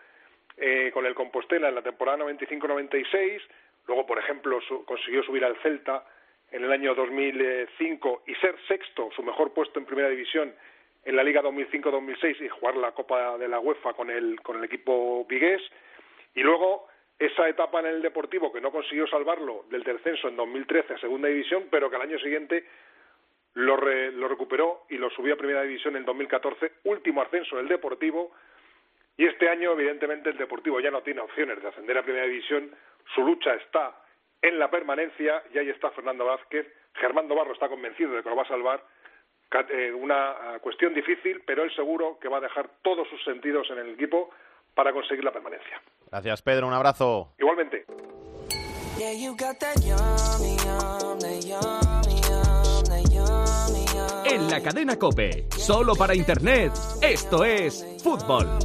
[0.57, 3.41] eh, con el Compostela en la temporada 95-96,
[3.87, 6.05] luego, por ejemplo, su- consiguió subir al Celta
[6.53, 10.55] en el año 2005 y ser sexto, su mejor puesto en primera división
[11.05, 14.65] en la Liga 2005-2006 y jugar la Copa de la UEFA con el, con el
[14.65, 15.61] equipo vigués.
[16.35, 20.95] Y luego esa etapa en el Deportivo que no consiguió salvarlo del descenso en 2013
[20.95, 22.65] a Segunda División, pero que al año siguiente
[23.55, 27.69] lo, re- lo recuperó y lo subió a Primera División en 2014, último ascenso del
[27.69, 28.33] Deportivo.
[29.17, 32.71] Y este año, evidentemente, el Deportivo ya no tiene opciones de ascender a Primera División.
[33.15, 33.95] Su lucha está
[34.43, 36.67] en la permanencia y ahí está Fernando Vázquez.
[36.95, 38.83] Germán Barro está convencido de que lo va a salvar.
[39.71, 43.71] Eh, Una ah, cuestión difícil, pero él seguro que va a dejar todos sus sentidos
[43.71, 44.31] en el equipo
[44.75, 45.81] para conseguir la permanencia.
[46.11, 46.67] Gracias, Pedro.
[46.67, 47.35] Un abrazo.
[47.39, 47.85] Igualmente.
[48.99, 49.13] Yeah,
[54.25, 58.59] En la cadena Cope, solo para Internet, esto es fútbol.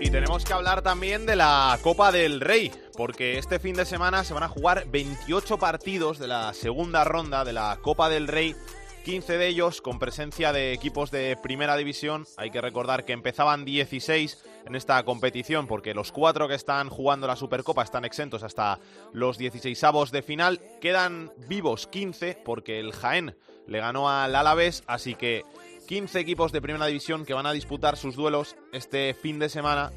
[0.00, 4.24] Y tenemos que hablar también de la Copa del Rey, porque este fin de semana
[4.24, 8.54] se van a jugar 28 partidos de la segunda ronda de la Copa del Rey,
[9.02, 12.24] 15 de ellos con presencia de equipos de primera división.
[12.36, 17.26] Hay que recordar que empezaban 16 en esta competición, porque los cuatro que están jugando
[17.26, 18.78] la Supercopa están exentos hasta
[19.12, 20.60] los 16avos de final.
[20.80, 23.36] Quedan vivos 15, porque el Jaén
[23.66, 25.42] le ganó al Alavés, así que
[25.88, 29.90] 15 equipos de primera división que van a disputar sus duelos este fin de semana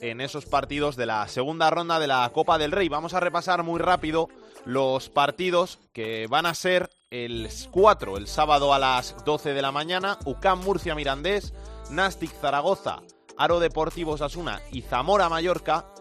[0.00, 2.88] en esos partidos de la segunda ronda de la Copa del Rey.
[2.88, 4.28] Vamos a repasar muy rápido
[4.66, 9.72] los partidos que van a ser el 4, el sábado a las 12 de la
[9.72, 11.52] mañana, UCAM Murcia Mirandés,
[11.90, 13.02] Nastic Zaragoza,
[13.36, 15.92] Aro Deportivo Sasuna y Zamora Mallorca.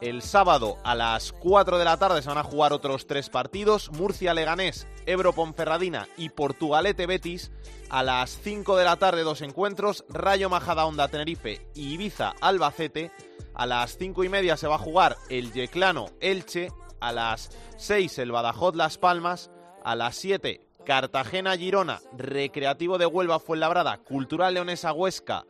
[0.00, 3.90] El sábado a las 4 de la tarde se van a jugar otros tres partidos,
[3.92, 7.52] Murcia Leganés, Ebro Ponferradina y Portugalete Betis.
[7.90, 13.10] A las 5 de la tarde dos encuentros, Rayo Majadahonda Tenerife y Ibiza Albacete.
[13.54, 16.72] A las 5 y media se va a jugar el Yeclano Elche.
[16.98, 19.50] A las 6 el Badajoz Las Palmas.
[19.86, 25.44] A las 7 Cartagena-Girona, Recreativo de Huelva, Fuenlabrada, Cultural Leonesa Huesca,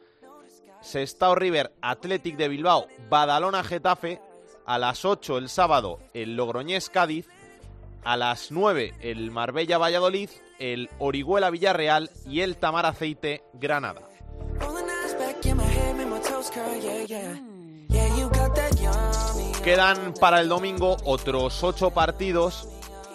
[0.82, 4.20] Sestao River, Athletic de Bilbao, Badalona Getafe,
[4.66, 7.26] a las 8 el sábado el Logroñés Cádiz,
[8.04, 14.02] a las 9 el Marbella Valladolid, el Orihuela Villarreal y el Tamar Aceite Granada.
[19.64, 22.68] Quedan para el domingo otros 8 partidos,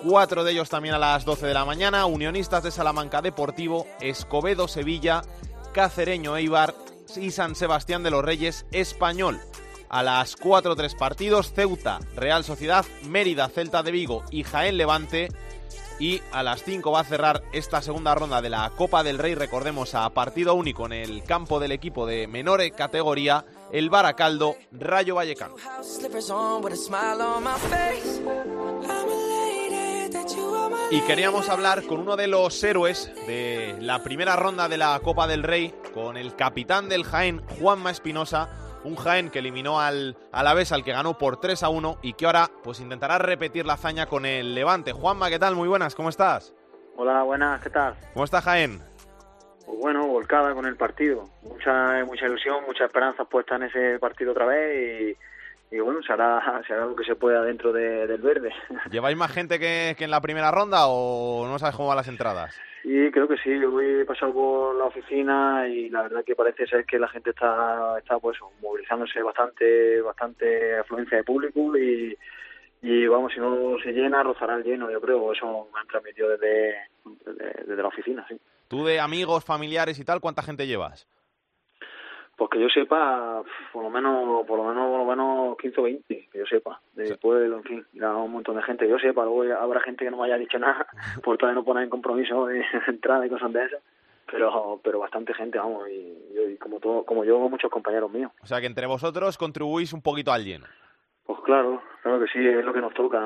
[0.03, 4.67] cuatro de ellos también a las 12 de la mañana, Unionistas de Salamanca Deportivo, Escobedo
[4.67, 5.21] Sevilla,
[5.73, 6.73] Cacereño Eibar
[7.15, 9.39] y San Sebastián de los Reyes Español.
[9.89, 15.29] A las 4 tres partidos, Ceuta, Real Sociedad, Mérida, Celta de Vigo y Jaén Levante.
[15.99, 19.35] Y a las 5 va a cerrar esta segunda ronda de la Copa del Rey,
[19.35, 25.15] recordemos, a partido único en el campo del equipo de menor categoría, el Baracaldo Rayo
[25.15, 25.55] Vallecano.
[30.89, 35.25] Y queríamos hablar con uno de los héroes de la primera ronda de la Copa
[35.25, 38.49] del Rey, con el capitán del Jaén, Juanma Espinosa,
[38.83, 42.25] un Jaén que eliminó al Alavés, al que ganó por 3 a 1 y que
[42.25, 44.91] ahora pues intentará repetir la hazaña con el Levante.
[44.91, 45.55] Juanma, ¿qué tal?
[45.55, 46.53] Muy buenas, ¿cómo estás?
[46.97, 47.95] Hola, buenas, ¿qué tal?
[48.13, 48.81] ¿Cómo está Jaén?
[49.65, 51.29] Pues bueno, volcada con el partido.
[51.43, 55.30] Mucha mucha ilusión, mucha esperanza puesta en ese partido otra vez y,
[55.71, 58.51] y bueno, se hará, se hará lo que se pueda dentro de- del verde.
[58.91, 62.07] ¿Lleváis más gente que, que en la primera ronda o no sabes cómo van las
[62.07, 62.59] entradas?
[62.83, 63.49] Sí, creo que sí.
[63.59, 67.29] Yo he pasado por la oficina y la verdad que parece ser que la gente
[67.29, 72.17] está, está pues movilizándose bastante, bastante afluencia de público y,
[72.81, 75.31] y vamos, si no se llena, rozará el lleno, yo creo.
[75.31, 76.75] Eso me han transmitido desde,
[77.25, 78.35] desde, desde la oficina, sí.
[78.67, 81.07] Tú de amigos, familiares y tal, ¿cuánta gente llevas?
[82.41, 85.83] Pues que yo sepa, por lo menos, por lo menos, por lo menos 15 o
[85.83, 88.97] 20, que yo sepa, de pueblo, en fin, ya un montón de gente, que yo
[88.97, 90.87] sepa, luego ya habrá gente que no me haya dicho nada,
[91.23, 93.83] por todavía no poner en compromiso de entrada y cosas de esas,
[94.31, 96.17] pero, pero bastante gente, vamos, y,
[96.51, 98.31] y como todo, como yo, muchos compañeros míos.
[98.41, 100.65] O sea que entre vosotros contribuís un poquito al lleno.
[101.31, 103.17] Pues claro, claro que sí, es lo que nos toca,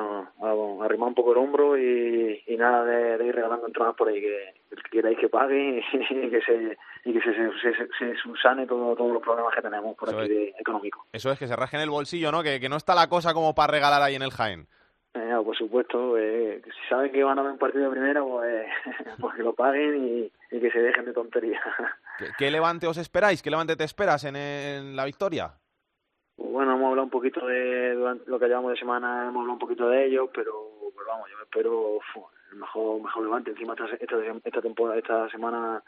[0.80, 4.20] arrimar un poco el hombro y, y nada de, de ir regalando entradas por ahí,
[4.20, 8.16] que el que queráis que pague y que se y que se, se, se, se
[8.22, 10.38] subsane todo, todos los problemas que tenemos por Eso aquí es.
[10.38, 11.04] de económicos.
[11.12, 12.44] Eso es que se rasquen el bolsillo, ¿no?
[12.44, 14.68] Que, que no está la cosa como para regalar ahí en el Jaén.
[15.14, 18.66] Eh, por supuesto, eh, si saben que van a ver un partido de primera, pues,
[19.20, 21.60] pues que lo paguen y, y que se dejen de tonterías.
[22.18, 23.42] ¿Qué, qué levante os esperáis?
[23.42, 25.54] ¿Qué levante te esperas en, en la victoria?
[26.36, 29.52] Pues bueno, hemos hablado un poquito de, durante lo que llevamos de semana, hemos hablado
[29.54, 30.52] un poquito de ellos, pero,
[31.06, 31.98] vamos, yo espero
[32.52, 33.50] el mejor, mejor levante.
[33.50, 35.82] Encima esta, esta, esta temporada, esta semana,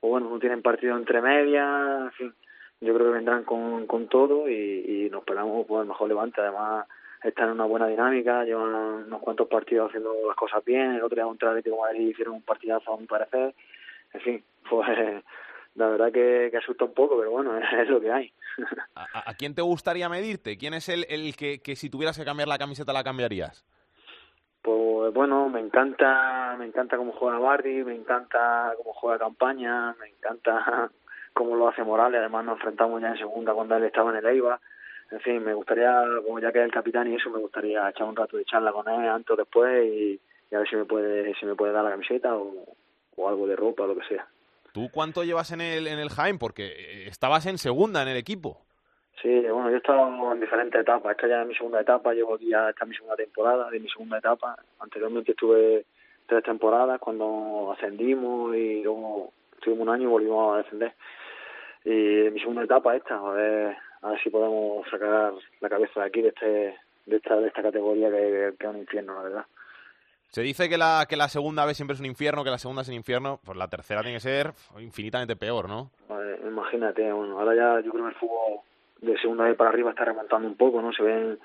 [0.00, 2.34] pues bueno, no tienen partido entre medias, en fin,
[2.80, 6.40] yo creo que vendrán con, con todo y, y nos esperamos pues, el mejor levante.
[6.40, 6.86] Además,
[7.24, 8.74] están en una buena dinámica, llevan
[9.06, 12.42] unos cuantos partidos haciendo las cosas bien, el otro día contra Atlético Madrid hicieron un
[12.42, 13.54] partidazo a mi parecer,
[14.12, 15.24] en fin, pues
[15.74, 18.32] la verdad que, que asusta un poco, pero bueno, es lo que hay.
[18.94, 20.56] ¿A, a quién te gustaría medirte?
[20.56, 23.64] ¿Quién es el, el que, que si tuvieras que cambiar la camiseta la cambiarías?
[24.62, 30.08] Pues bueno, me encanta, me encanta cómo juega Bardi, me encanta cómo juega Campaña, me
[30.08, 30.90] encanta
[31.34, 34.26] cómo lo hace Morales, además nos enfrentamos ya en segunda cuando él estaba en el
[34.26, 34.58] Eibar.
[35.10, 38.06] En fin, me gustaría, como ya que es el capitán y eso, me gustaría echar
[38.08, 40.18] un rato de charla con él antes o después y,
[40.50, 42.64] y a ver si me puede, si me puede dar la camiseta o,
[43.16, 44.26] o algo de ropa o lo que sea.
[44.74, 46.36] ¿Tú cuánto llevas en el, en el Jaén?
[46.36, 48.58] Porque eh, estabas en segunda en el equipo.
[49.22, 51.12] Sí, bueno, yo he estado en diferentes etapas.
[51.12, 53.88] Esta ya es mi segunda etapa, llevo ya, esta es mi segunda temporada de mi
[53.88, 54.56] segunda etapa.
[54.80, 55.84] Anteriormente estuve
[56.26, 60.92] tres temporadas cuando ascendimos y luego estuvimos un año y volvimos a descender.
[61.84, 66.06] Y mi segunda etapa esta, a ver, a ver si podemos sacar la cabeza de
[66.06, 69.46] aquí de este de esta, de esta categoría que, que es un infierno, la verdad.
[70.34, 72.82] Se dice que la, que la segunda vez siempre es un infierno, que la segunda
[72.82, 73.38] es un infierno.
[73.44, 75.92] Pues la tercera tiene que ser infinitamente peor, ¿no?
[76.44, 78.58] Imagínate, bueno, ahora ya yo creo que el fútbol
[79.00, 80.92] de segunda vez para arriba está remontando un poco, ¿no?
[80.92, 81.38] Se ven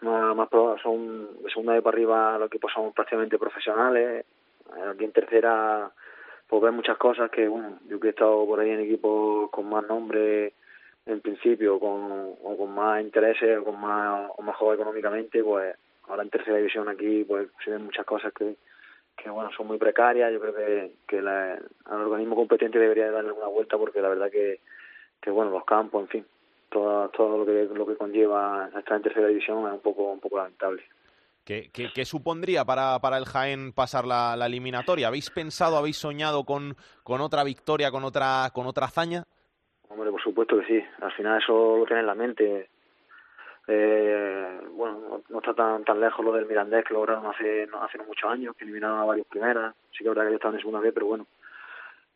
[0.00, 0.48] más, más
[0.82, 4.26] son de segunda vez para arriba los equipos son prácticamente profesionales.
[4.92, 5.88] Aquí en tercera,
[6.48, 9.70] pues ven muchas cosas que, bueno, yo que he estado por ahí en equipos con
[9.70, 10.54] más nombre
[11.06, 15.76] en principio, con, o con más intereses, o con más, o mejor económicamente, pues
[16.08, 18.56] ahora en tercera división aquí, pues se ven muchas cosas que,
[19.16, 20.32] que bueno, son muy precarias.
[20.32, 21.54] Yo creo que, que la,
[21.86, 24.60] al organismo competente debería darle una vuelta porque la verdad que,
[25.20, 26.26] que bueno, los campos, en fin,
[26.68, 30.20] todo, todo lo que lo que conlleva estar en tercera división es un poco un
[30.20, 30.82] poco lamentable.
[31.44, 35.08] ¿Qué, qué, qué supondría para, para el Jaén pasar la, la eliminatoria?
[35.08, 39.24] ¿Habéis pensado, habéis soñado con, con otra victoria, con otra, con otra hazaña?
[39.90, 40.84] Hombre, por supuesto que sí.
[41.02, 42.70] Al final eso lo tiene en la mente.
[43.66, 47.96] Eh, bueno, no, está tan tan lejos lo del Mirandés que lograron hace no, hace
[47.98, 49.74] no muchos años, que eliminaron a varios primeras.
[49.92, 51.26] Sí que verdad que ellos estaban en segunda vez, pero bueno,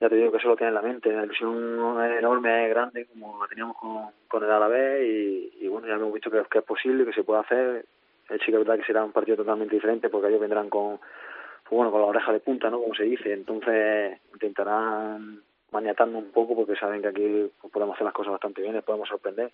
[0.01, 1.13] ya te digo que eso lo tiene en la mente.
[1.13, 5.69] La ilusión es enorme, es grande, como la teníamos con, con el Alavés y, y
[5.69, 7.87] bueno, ya hemos visto que, es posible, que se puede hacer.
[8.29, 11.91] Sí que verdad que será un partido totalmente diferente porque ellos vendrán con, pues bueno,
[11.91, 12.79] con la oreja de punta, ¿no?
[12.79, 13.33] Como se dice.
[13.33, 18.63] Entonces intentarán maniatarnos un poco porque saben que aquí pues, podemos hacer las cosas bastante
[18.63, 19.51] bien, les podemos sorprender.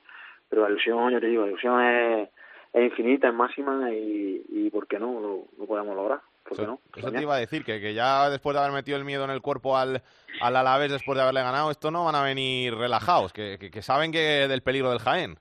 [0.49, 2.29] Pero la ilusión, yo te digo, la ilusión es,
[2.73, 5.21] es infinita, es máxima y, y ¿por qué no?
[5.21, 6.21] Lo, lo podemos lograr.
[6.47, 6.81] ¿Por qué Eso, no?
[6.97, 9.31] eso te iba a decir, que, que ya después de haber metido el miedo en
[9.31, 10.03] el cuerpo al,
[10.43, 13.81] al Alavés, después de haberle ganado, esto no van a venir relajados, que, que, que
[13.83, 15.39] saben que del peligro del Jaén.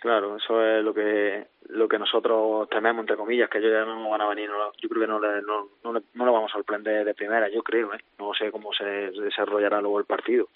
[0.00, 4.10] Claro, eso es lo que lo que nosotros tememos, entre comillas, que ellos ya no
[4.10, 6.50] van a venir, no- yo creo que no le, no, no, le- no le vamos
[6.50, 7.98] a sorprender de primera, yo creo, ¿eh?
[8.18, 10.48] no sé cómo se desarrollará luego el partido,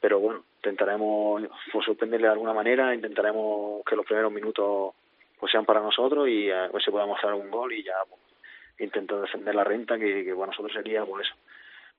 [0.00, 4.94] pero bueno, intentaremos pues, sorprenderle de alguna manera, intentaremos que los primeros minutos
[5.38, 8.20] pues sean para nosotros y a ver si podemos hacer algún gol y ya pues,
[8.78, 11.36] intentar defender la renta, que, que para nosotros sería pues eso,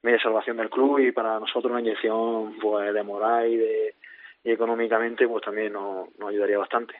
[0.01, 3.95] media salvación del club y para nosotros una inyección pues de moral y de
[4.43, 6.95] y económicamente pues también nos, nos ayudaría bastante.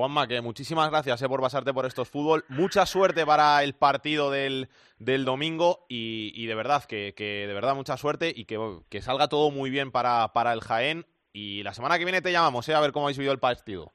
[0.00, 2.46] Juanma, que muchísimas gracias eh, por pasarte por estos fútbol.
[2.48, 7.52] Mucha suerte para el partido del, del domingo y, y de verdad, que, que de
[7.52, 8.58] verdad mucha suerte y que,
[8.88, 11.04] que salga todo muy bien para, para el Jaén.
[11.34, 13.92] Y la semana que viene te llamamos, eh, a ver cómo habéis vivido el partido.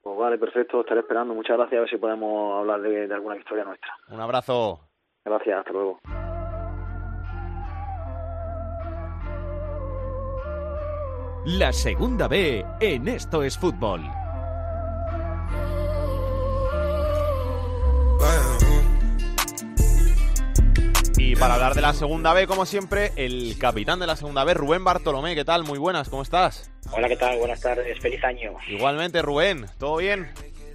[0.00, 1.34] Pues vale, perfecto, estaré esperando.
[1.34, 3.92] Muchas gracias, a ver si podemos hablar de, de alguna historia nuestra.
[4.10, 4.88] Un abrazo.
[5.24, 5.98] Gracias, hasta luego.
[11.46, 14.02] La segunda B en Esto es Fútbol.
[21.38, 24.82] Para hablar de la segunda B, como siempre, el capitán de la segunda B, Rubén
[24.82, 25.34] Bartolomé.
[25.34, 25.62] ¿Qué tal?
[25.64, 26.70] Muy buenas, ¿cómo estás?
[26.92, 27.38] Hola, ¿qué tal?
[27.38, 28.56] Buenas tardes, feliz año.
[28.68, 30.32] Igualmente, Rubén, ¿todo bien?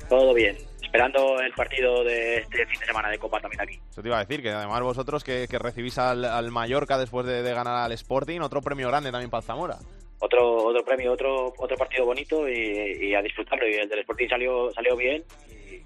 [0.08, 0.58] Todo bien.
[0.82, 3.80] Esperando el partido de este fin de semana de Copa también aquí.
[3.90, 7.26] Eso te iba a decir, que además vosotros que, que recibís al, al Mallorca después
[7.26, 9.78] de, de ganar al Sporting, otro premio grande también para el Zamora.
[10.20, 13.68] Otro otro premio, otro otro partido bonito y, y a disfrutarlo.
[13.68, 15.24] Y el del Sporting salió salió bien.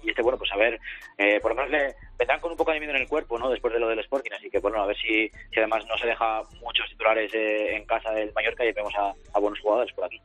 [0.02, 0.78] Y, este, bueno, pues a ver,
[1.16, 3.50] eh, por lo menos le vendrán con un poco de miedo en el cuerpo, ¿no?
[3.50, 4.30] Después de lo del Sporting.
[4.32, 7.84] Así que, bueno, a ver si, si además no se deja muchos titulares eh, en
[7.84, 10.20] casa del Mallorca y vemos a, buenos jugadores por aquí.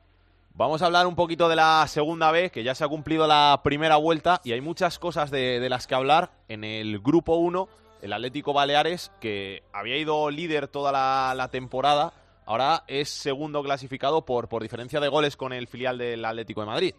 [0.56, 3.62] Vamos a hablar un poquito de la segunda B, que ya se ha cumplido la
[3.64, 6.30] primera vuelta y hay muchas cosas de, de las que hablar.
[6.48, 7.68] En el grupo 1,
[8.04, 12.14] el Atlético Baleares, que había ido líder toda la, la temporada,
[12.46, 16.68] ahora es segundo clasificado por, por diferencia de goles con el filial del Atlético de
[16.68, 16.96] Madrid.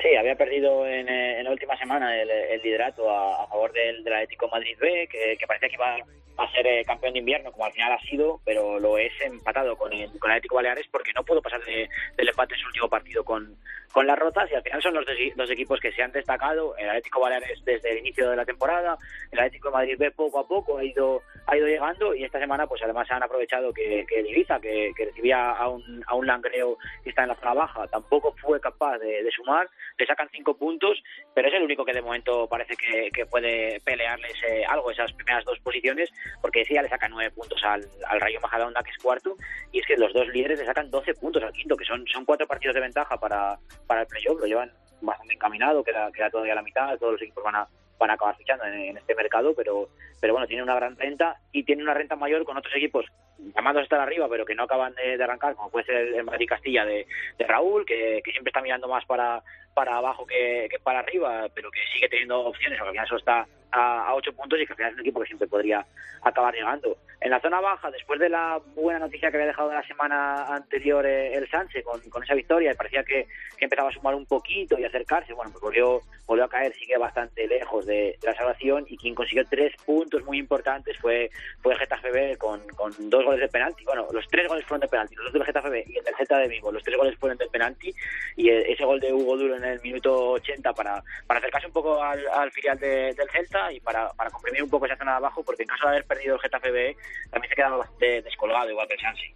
[0.00, 4.04] Sí, había perdido en, eh, en la última semana el, el liderato a, favor del,
[4.04, 5.96] del Atlético Madrid B, que, que parecía que iba
[6.36, 9.76] a ser eh, campeón de invierno, como al final ha sido, pero lo es empatado
[9.76, 12.66] con el, con el Atlético Baleares porque no pudo pasar de- del empate en su
[12.68, 13.56] último partido con,
[13.92, 15.04] con las rotas y al final son los
[15.36, 16.76] dos, equipos que se han destacado.
[16.76, 18.96] El Atlético Baleares desde el inicio de la temporada,
[19.30, 22.38] el Atlético de Madrid B poco a poco ha ido ha ido llegando y esta
[22.38, 24.22] semana pues además han aprovechado que, que
[24.60, 28.60] que, recibía a un, a un Langreo que está en la zona baja, tampoco fue
[28.60, 31.02] capaz de, sumar, le sacan cinco puntos,
[31.34, 35.12] pero es el único que de momento parece que, que puede pelearles eh, algo esas
[35.12, 38.90] primeras dos posiciones, porque sí ya le sacan nueve puntos al, al Rayo Majadahonda, que
[38.90, 39.36] es cuarto,
[39.72, 42.24] y es que los dos líderes le sacan 12 puntos al quinto, que son, son
[42.24, 44.70] cuatro partidos de ventaja para, para el playoff, lo llevan
[45.00, 47.66] bastante encaminado, queda, queda todavía la mitad, todos los equipos van a,
[47.98, 49.88] van a acabar fichando en, en este mercado, pero,
[50.20, 53.06] pero bueno, tiene una gran renta y tiene una renta mayor con otros equipos
[53.54, 56.24] llamados a estar arriba, pero que no acaban de, de arrancar, como puede ser el,
[56.24, 57.06] Madrid Castilla de,
[57.38, 59.42] de Raúl, que, que siempre está mirando más para,
[59.74, 63.18] para abajo que, que para arriba, pero que sigue teniendo opciones, aunque al final solo
[63.18, 65.84] está a, a ocho puntos y que al final es un equipo que siempre podría
[66.22, 66.96] acabar llegando.
[67.20, 71.04] En la zona baja, después de la buena noticia que había dejado la semana anterior
[71.04, 73.26] eh, el Sánchez con, con esa victoria, y parecía que,
[73.60, 77.44] empezaba a sumar un poquito y acercarse, bueno, pues volvió, volvió a caer, sigue bastante
[77.48, 81.28] lejos de, la salvación y quien consiguió tres puntos muy importantes fue,
[81.60, 83.82] fue el Getafe B con, con dos goles de penalti.
[83.84, 86.14] Bueno, los tres goles fueron de penalti, los dos del Getafe B y el del
[86.14, 87.92] Celta de Vigo, los tres goles fueron de penalti
[88.36, 91.72] y eh, ese gol de Hugo Duro en el minuto 80 para, para acercarse un
[91.72, 95.12] poco al, al filial de- del Celta y para, para comprimir un poco esa zona
[95.12, 96.96] de abajo, porque en caso de haber perdido el Getafe B
[97.30, 99.34] también se quedaba bastante descolgado, igual que el Sansi.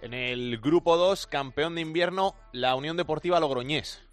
[0.00, 4.07] En el grupo 2, campeón de invierno, la Unión Deportiva Logroñés.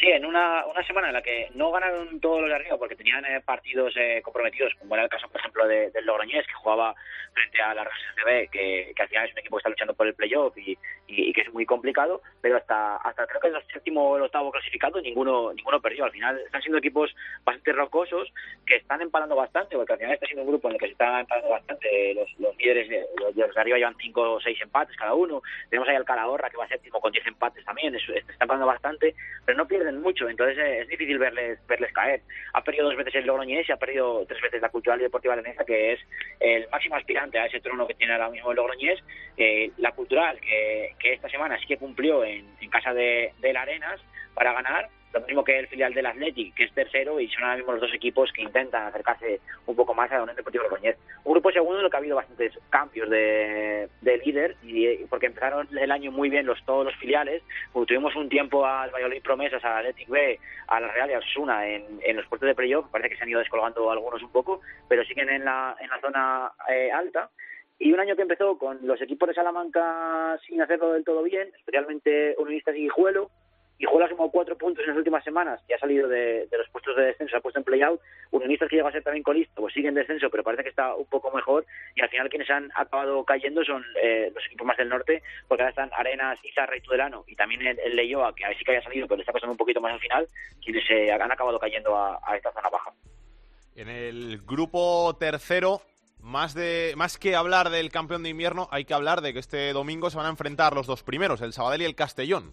[0.00, 2.96] Sí, en una, una semana en la que no ganaron todos los de arriba porque
[2.96, 6.46] tenían eh, partidos eh, comprometidos, como era el caso, por ejemplo, ejemplo, de, del Logroñés,
[6.46, 6.94] que jugaba
[7.32, 9.94] frente a la Real CB, que, que al final es un equipo que está luchando
[9.94, 13.66] por el playoff y, y, que es muy complicado, pero hasta hasta creo que el
[13.72, 16.04] séptimo o el octavo clasificado ninguno ninguno perdió.
[16.04, 18.32] Al final están siendo equipos bastante rocosos
[18.66, 20.92] que están empalando bastante, porque al final está siendo un grupo en el que se
[20.92, 22.14] está empalando bastante.
[22.14, 25.42] Los, los líderes de los, de arriba llevan cinco o seis empates cada uno.
[25.68, 29.14] Tenemos ahí al Calahorra que va séptimo con 10 empates también, es, está empalando bastante,
[29.44, 32.20] pero no pierden mucho, entonces eh, es difícil verles verles caer.
[32.52, 35.34] Ha perdido dos veces el Logroñés y ha perdido tres veces la Cultural y Deportiva
[35.34, 36.00] Leonesa, que es
[36.40, 39.02] el máximo aspirante a ese trono que tiene ahora mismo el Logroñés.
[39.36, 43.52] Eh, la Cultural, que, que esta semana sí que cumplió en, en casa de, de
[43.52, 44.00] la Arenas
[44.34, 47.56] para ganar, lo mismo que el filial del Athletic, que es tercero, y son ahora
[47.56, 50.96] mismo los dos equipos que intentan acercarse un poco más a la Unión Deportiva Logroñés.
[51.24, 55.26] Un grupo segundo en el que ha habido bastantes cambios de, de líder, y porque
[55.26, 57.42] empezaron el año muy bien los todos los filiales,
[57.72, 60.38] tuvimos un tiempo al Valladolid Promesas, al Athletic B,
[60.68, 63.30] a la Real y al Osuna en, los puestos de playoff, parece que se han
[63.30, 67.30] ido descolgando algunos un poco, pero siguen en la, en la zona eh, alta,
[67.82, 71.48] y un año que empezó con los equipos de Salamanca sin hacerlo del todo bien,
[71.58, 73.30] especialmente Unionistas y Guijuelo.
[73.80, 76.94] Guijuelo ha sumado cuatro puntos en las últimas semanas y ha salido de, los puestos
[76.96, 77.98] de descenso, se ha puesto en play-out.
[78.30, 80.94] Unionistas que llegó a ser también colista, pues sigue en descenso, pero parece que está
[80.94, 81.64] un poco mejor.
[81.94, 85.62] Y al final quienes han acabado cayendo son eh, los equipos más del norte, porque
[85.62, 88.72] ahora están Arenas, Izarra y Tudelano, y también el, el Leioa, que ahí sí que
[88.72, 90.28] haya salido, pero le está pasando un poquito más al final,
[90.62, 92.92] quienes eh, han acabado cayendo a, a esta zona baja.
[93.76, 95.80] En el grupo tercero,
[96.18, 99.72] más, de, más que hablar del campeón de invierno, hay que hablar de que este
[99.72, 102.52] domingo se van a enfrentar los dos primeros, el Sabadell y el Castellón.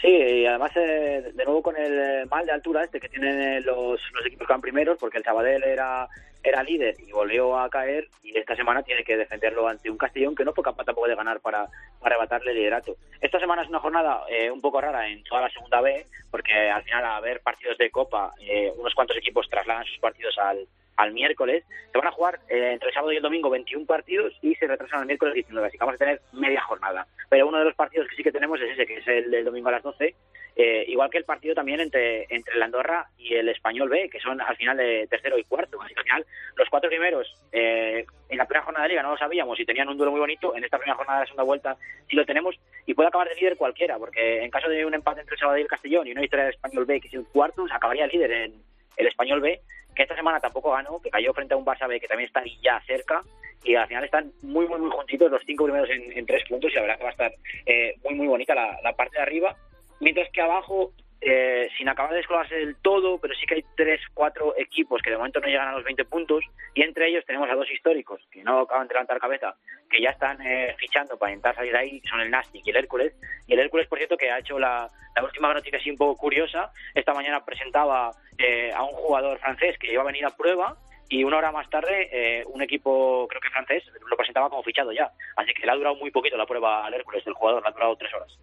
[0.00, 3.40] Sí, y además eh, de nuevo con el eh, mal de altura este que tienen
[3.40, 6.08] eh, los, los equipos que van primeros, porque el Sabadell era
[6.46, 10.34] era líder y volvió a caer y esta semana tiene que defenderlo ante un Castellón
[10.34, 11.66] que no fue capaz tampoco de ganar para,
[12.00, 12.96] para arrebatarle el liderato.
[13.20, 16.52] Esta semana es una jornada eh, un poco rara en toda la segunda B, porque
[16.52, 20.66] al final a haber partidos de Copa, eh, unos cuantos equipos trasladan sus partidos al,
[20.96, 21.64] al miércoles.
[21.92, 24.66] Se van a jugar eh, entre el sábado y el domingo 21 partidos y se
[24.66, 27.06] retrasan al miércoles 19, así que vamos a tener media jornada.
[27.28, 29.44] Pero uno de los partidos que sí que tenemos es ese, que es el del
[29.44, 30.14] domingo a las 12,
[30.58, 34.20] eh, igual que el partido también entre, entre el Andorra y el Español B, que
[34.20, 35.80] son al final de tercero y cuarto.
[35.82, 36.26] Así que al final,
[36.56, 39.88] los cuatro primeros eh, en la primera jornada de liga no lo sabíamos y tenían
[39.88, 40.56] un duelo muy bonito.
[40.56, 41.76] En esta primera jornada de la segunda vuelta
[42.08, 45.20] sí lo tenemos y puede acabar de líder cualquiera, porque en caso de un empate
[45.20, 47.24] entre el Sabadell y el Castellón y una victoria del Español B, que es un
[47.24, 48.54] cuarto, acabaría líder en
[48.96, 49.60] el Español B,
[49.94, 52.42] que esta semana tampoco ganó, que cayó frente a un Barça B que también está
[52.62, 53.22] ya cerca
[53.64, 56.70] y al final están muy, muy, muy juntitos los cinco primeros en, en tres puntos
[56.70, 57.32] y la verdad que va a estar
[57.64, 59.56] eh, muy, muy bonita la, la parte de arriba
[60.00, 64.00] mientras que abajo, eh, sin acabar de descolgarse del todo, pero sí que hay tres,
[64.12, 66.44] cuatro equipos que de momento no llegan a los 20 puntos,
[66.74, 69.54] y entre ellos tenemos a dos históricos que no acaban de levantar cabeza,
[69.90, 72.70] que ya están eh, fichando para intentar salir de ahí, que son el Nastic y
[72.70, 73.14] el Hércules.
[73.46, 76.16] Y el Hércules, por cierto, que ha hecho la, la última noticia así un poco
[76.16, 80.76] curiosa, esta mañana presentaba eh, a un jugador francés que iba a venir a prueba,
[81.08, 84.92] y una hora más tarde eh, un equipo, creo que francés, lo presentaba como fichado
[84.92, 85.10] ya.
[85.36, 87.72] Así que le ha durado muy poquito la prueba al Hércules del jugador, le ha
[87.72, 88.36] durado tres horas.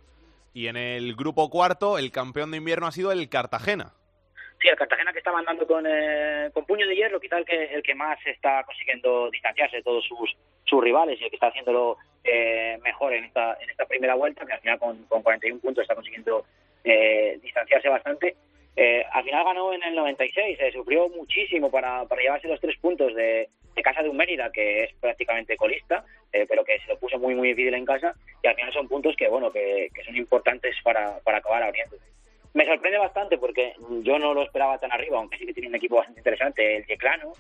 [0.54, 3.94] Y en el grupo cuarto, el campeón de invierno ha sido el Cartagena.
[4.62, 7.66] Sí, el Cartagena que está mandando con, eh, con puño de hierro, quizá el que,
[7.66, 11.48] el que más está consiguiendo distanciarse de todos sus, sus rivales y el que está
[11.48, 15.60] haciéndolo eh, mejor en esta, en esta primera vuelta, que al final con, con 41
[15.60, 16.46] puntos está consiguiendo
[16.84, 18.36] eh, distanciarse bastante.
[18.76, 22.78] Eh, al final ganó en el 96, se sufrió muchísimo para, para llevarse los tres
[22.80, 26.88] puntos de, de casa de un Mérida, que es prácticamente colista, eh, pero que se
[26.88, 29.90] lo puso muy, muy difícil en casa, y al final son puntos que, bueno, que,
[30.06, 31.98] son importantes para, para acabar abriendo.
[32.54, 35.76] Me sorprende bastante porque yo no lo esperaba tan arriba, aunque sí que tiene un
[35.76, 37.34] equipo bastante interesante, el Yeclano,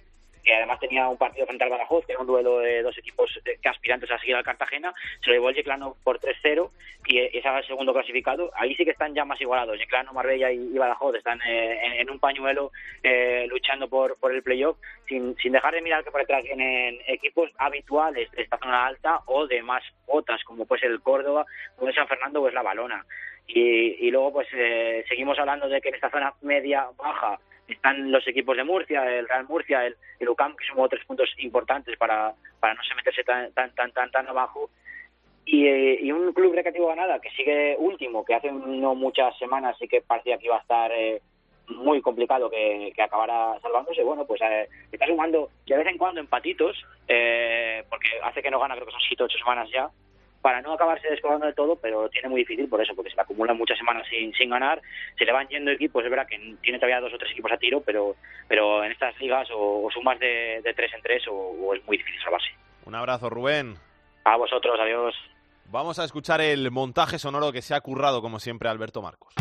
[0.43, 3.39] que además tenía un partido frente al Badajoz, que era un duelo de dos equipos
[3.45, 6.69] eh, aspirantes a seguir al Cartagena, se lo llevó el Yeclano por 3-0
[7.05, 8.51] y ese era el segundo clasificado.
[8.55, 12.19] Ahí sí que están ya más igualados, Yeclano, Marbella y, Badajoz están eh, en, un
[12.19, 12.71] pañuelo
[13.01, 14.77] eh, luchando por, por el playoff,
[15.07, 19.21] sin, sin dejar de mirar que por detrás vienen equipos habituales de esta zona alta
[19.27, 22.53] o de más cuotas, como puede ser el Córdoba, como el San Fernando o es
[22.53, 23.05] la Balona.
[23.47, 28.27] Y, y luego pues eh, seguimos hablando de que en esta zona media-baja están los
[28.27, 32.33] equipos de Murcia, el Real Murcia, el, el UCAM, que sumó tres puntos importantes para,
[32.59, 34.69] para no se meterse tan, tan, tan, tan, tan abajo.
[35.45, 39.75] Y, eh, y, un club recreativo ganada que sigue último, que hace no muchas semanas
[39.77, 41.21] sí que parecía que iba a estar eh,
[41.67, 44.03] muy complicado que, que acabara salvándose.
[44.03, 48.59] Bueno, pues eh, está sumando de vez en cuando empatitos, eh, porque hace que no
[48.59, 49.89] gana, creo que son siete o ocho semanas ya,
[50.43, 53.15] para no acabarse descolgando de todo, pero lo tiene muy difícil por eso, porque se
[53.15, 54.81] le acumulan muchas semanas sin, sin ganar,
[55.17, 57.57] se le van yendo equipos, es verdad que tiene todavía dos o tres equipos a
[57.57, 58.17] tiro, pero,
[58.49, 61.83] pero en estas ligas o, o sumas de, de, tres en tres o, o, es
[61.85, 62.49] muy difícil salvarse.
[62.85, 63.75] Un abrazo, Rubén.
[64.25, 65.15] A vosotros, adiós.
[65.71, 69.33] Vamos a escuchar el montaje sonoro que se ha currado, como siempre, Alberto Marcos.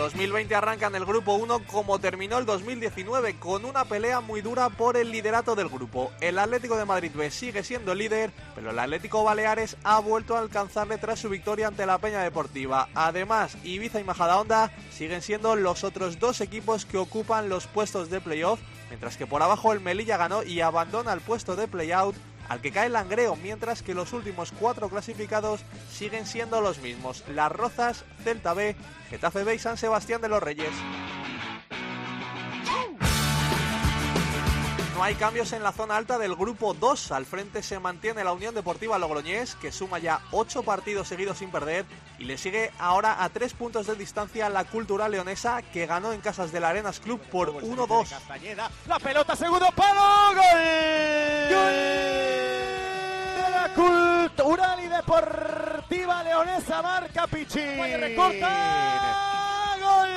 [0.00, 4.70] 2020 arranca en el grupo 1 como terminó el 2019, con una pelea muy dura
[4.70, 6.10] por el liderato del grupo.
[6.22, 10.40] El Atlético de Madrid B sigue siendo líder, pero el Atlético Baleares ha vuelto a
[10.40, 12.88] alcanzarle tras su victoria ante la Peña Deportiva.
[12.94, 18.22] Además, Ibiza y Majadahonda siguen siendo los otros dos equipos que ocupan los puestos de
[18.22, 22.16] playoff, mientras que por abajo el Melilla ganó y abandona el puesto de playout
[22.50, 27.52] al que cae Langreo, mientras que los últimos cuatro clasificados siguen siendo los mismos, Las
[27.52, 28.74] Rozas, Celta B,
[29.08, 30.72] Getafe B y San Sebastián de los Reyes.
[35.00, 37.12] No hay cambios en la zona alta del grupo 2.
[37.12, 41.50] Al frente se mantiene la Unión Deportiva Logroñés, que suma ya 8 partidos seguidos sin
[41.50, 41.86] perder,
[42.18, 46.20] y le sigue ahora a 3 puntos de distancia la Cultural Leonesa, que ganó en
[46.20, 48.14] Casas del Arenas Club por 1-2.
[48.86, 50.44] La pelota, segundo palo, gol.
[53.38, 57.58] De la Cultural y Deportiva Leonesa, marca Pichi.
[57.58, 58.50] Recorta,
[59.80, 60.10] gol.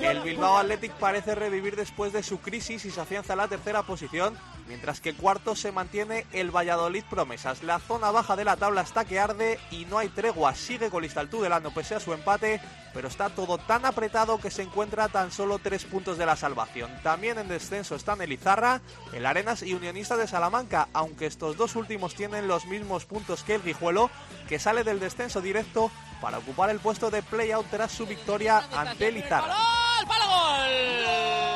[0.00, 3.82] El Bilbao Athletic parece revivir después de su crisis y se afianza en la tercera
[3.82, 4.36] posición,
[4.66, 7.62] mientras que cuarto se mantiene el Valladolid Promesas.
[7.62, 10.54] La zona baja de la tabla está que arde y no hay tregua.
[10.54, 12.60] Sigue colista el Tudelano pese a su empate,
[12.92, 16.90] pero está todo tan apretado que se encuentra tan solo tres puntos de la salvación.
[17.02, 18.80] También en descenso están el Izarra,
[19.12, 23.56] el Arenas y Unionista de Salamanca, aunque estos dos últimos tienen los mismos puntos que
[23.56, 24.10] el Guijuelo,
[24.48, 25.90] que sale del descenso directo
[26.20, 29.54] para ocupar el puesto de play-out tras su victoria ante el Izarra.
[29.54, 30.08] ¡Gol!
[30.08, 31.55] ¡Palo gol!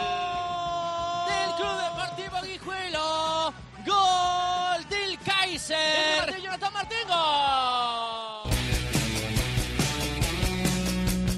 [1.60, 3.52] Club Deportivo Guijuelo.
[3.84, 6.32] Gol del Kaiser.
[6.32, 7.06] De Jonathan Martín.
[7.06, 8.49] Gol.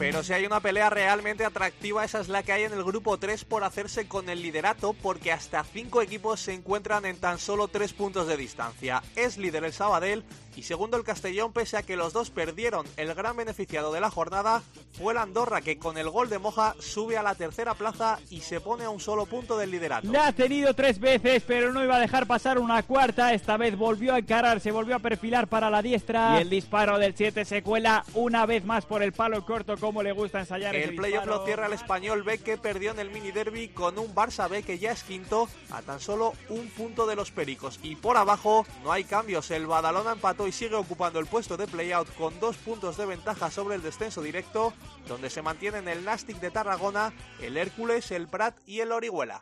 [0.03, 3.19] Pero si hay una pelea realmente atractiva, esa es la que hay en el grupo
[3.19, 7.69] 3 por hacerse con el liderato, porque hasta 5 equipos se encuentran en tan solo
[7.69, 9.01] 3 puntos de distancia.
[9.15, 10.25] Es líder el Sabadell
[10.57, 12.87] y segundo el Castellón, pese a que los dos perdieron.
[12.97, 16.75] El gran beneficiado de la jornada fue el Andorra, que con el gol de Moja
[16.79, 20.11] sube a la tercera plaza y se pone a un solo punto del liderato.
[20.11, 23.33] La ha tenido tres veces, pero no iba a dejar pasar una cuarta.
[23.33, 26.37] Esta vez volvió a encarar, se volvió a perfilar para la diestra.
[26.39, 30.13] Y el disparo del 7 se cuela una vez más por el palo corto, le
[30.13, 33.69] gusta ensayar El playoff lo cierra el español B que perdió en el mini derby
[33.69, 37.33] con un Barça B que ya es quinto a tan solo un punto de los
[37.33, 37.81] Pericos.
[37.83, 39.51] Y por abajo no hay cambios.
[39.51, 43.51] El Badalona empató y sigue ocupando el puesto de playout con dos puntos de ventaja
[43.51, 44.73] sobre el descenso directo,
[45.09, 49.41] donde se mantienen el Nastic de Tarragona, el Hércules, el Prat y el Orihuela.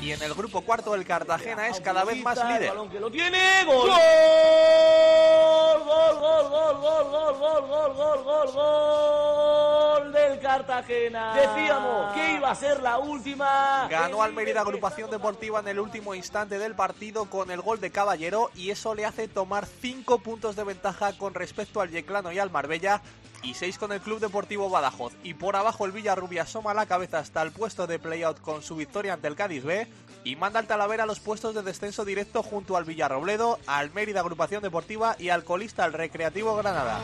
[0.00, 2.72] Y en el grupo cuarto el Cartagena es cada vez más líder.
[2.90, 3.88] que lo tiene, gol.
[3.88, 11.34] Gol, gol, gol, gol, gol, gol, gol, gol, gol, gol, gol del Cartagena.
[11.34, 13.88] Decíamos que iba a ser la última.
[13.88, 17.90] Ganó al Mérida Agrupación Deportiva en el último instante del partido con el gol de
[17.90, 22.38] Caballero y eso le hace tomar 5 puntos de ventaja con respecto al Yeclano y
[22.38, 23.00] al Marbella
[23.44, 25.12] y 6 con el Club Deportivo Badajoz.
[25.22, 28.76] Y por abajo el Villarrubia asoma la cabeza hasta el puesto de playout con su
[28.76, 29.86] victoria ante el Cádiz B
[30.24, 34.20] y manda al Talavera a los puestos de descenso directo junto al Villarrobledo, al Mérida
[34.20, 37.00] Agrupación Deportiva y al colista al Recreativo Granada.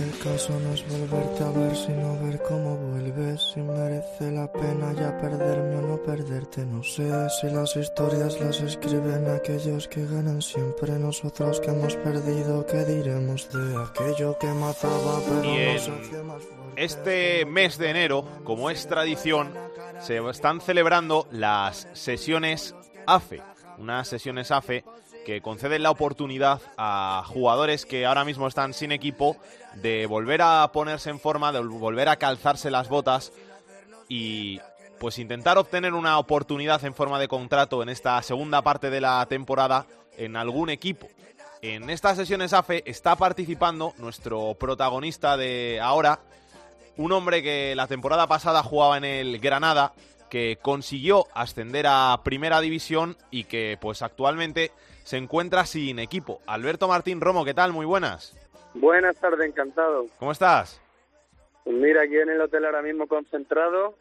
[0.00, 3.42] El caso no es volverte a ver, sino ver cómo vuelves.
[3.52, 6.64] Si merece la pena ya perderme o no perderte.
[6.64, 10.98] No sé si las historias las escriben aquellos que ganan siempre.
[10.98, 16.82] Nosotros que hemos perdido, ¿qué diremos de aquello que mataba pero en más fuerte?
[16.82, 19.52] Este mes de enero, como es tradición,
[20.00, 22.74] se están celebrando las sesiones
[23.06, 23.42] AFE.
[23.76, 24.82] Unas sesiones AFE
[25.24, 29.36] que conceden la oportunidad a jugadores que ahora mismo están sin equipo
[29.74, 33.32] de volver a ponerse en forma, de volver a calzarse las botas
[34.08, 34.60] y
[34.98, 39.24] pues intentar obtener una oportunidad en forma de contrato en esta segunda parte de la
[39.26, 41.08] temporada en algún equipo.
[41.62, 46.20] En estas sesiones AFE está participando nuestro protagonista de ahora,
[46.96, 49.92] un hombre que la temporada pasada jugaba en el Granada,
[50.28, 54.72] que consiguió ascender a Primera División y que pues actualmente
[55.04, 56.40] se encuentra sin equipo.
[56.46, 57.72] Alberto Martín Romo, ¿qué tal?
[57.72, 58.36] Muy buenas.
[58.74, 60.06] Buenas tardes, encantado.
[60.18, 60.80] ¿Cómo estás?
[61.64, 63.94] Pues mira, aquí en el hotel ahora mismo concentrado.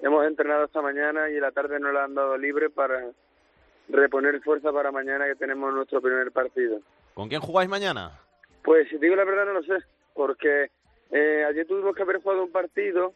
[0.00, 3.10] Hemos entrenado esta mañana y la tarde nos la han dado libre para
[3.88, 6.80] reponer fuerza para mañana que tenemos nuestro primer partido.
[7.14, 8.20] ¿Con quién jugáis mañana?
[8.62, 9.84] Pues si digo la verdad no lo sé,
[10.14, 10.70] porque
[11.10, 13.12] eh, ayer tuvimos que haber jugado un partido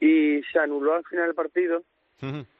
[0.00, 1.82] y se anuló al final el partido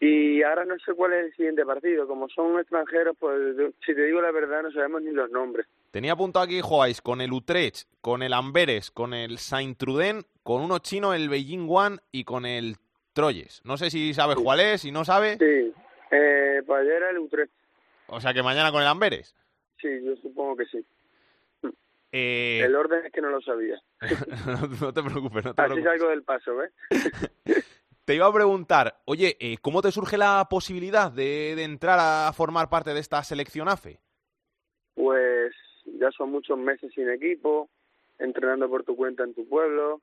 [0.00, 2.06] y ahora no sé cuál es el siguiente partido.
[2.06, 3.38] Como son extranjeros, pues
[3.84, 5.66] si te digo la verdad no sabemos ni los nombres.
[5.90, 10.62] Tenía apuntado aquí jugáis con el Utrecht, con el Amberes, con el Saint Truden, con
[10.62, 12.76] uno chino, el Beijing One y con el
[13.12, 13.60] Troyes.
[13.64, 15.36] No sé si sabes cuál es, si no sabes.
[15.38, 15.72] Sí,
[16.10, 17.52] eh, pues ayer era el Utrecht.
[18.06, 19.34] O sea que mañana con el Amberes.
[19.80, 20.84] Sí, yo supongo que sí.
[22.12, 23.80] Eh, El orden es que no lo sabía.
[24.46, 25.84] no, no te preocupes, no te Así preocupes.
[25.84, 26.72] salgo del paso, ¿ves?
[28.10, 32.68] Te iba a preguntar, oye, eh, ¿cómo te surge la posibilidad de, entrar a formar
[32.68, 34.00] parte de esta selección AFE?
[34.96, 35.54] Pues
[35.84, 37.68] ya son muchos meses sin equipo,
[38.18, 40.00] entrenando por tu cuenta en tu pueblo,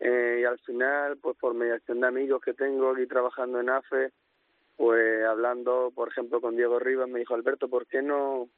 [0.00, 4.10] eh, y al final, pues por mediación de amigos que tengo aquí trabajando en AFE,
[4.76, 8.50] pues hablando, por ejemplo, con Diego Rivas, me dijo, Alberto, ¿por qué no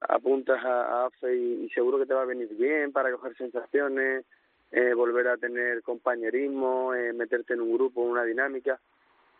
[0.00, 4.24] apuntas a, AFE y seguro que te va a venir bien para coger sensaciones,
[4.72, 8.80] eh, volver a tener compañerismo, eh, meterte en un grupo, una dinámica?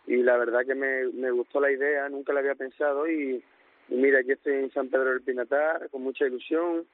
[0.07, 3.43] Y la verdad que me, me gustó la idea, nunca la había pensado y,
[3.89, 6.87] mira, aquí estoy en San Pedro del Pinatar con mucha ilusión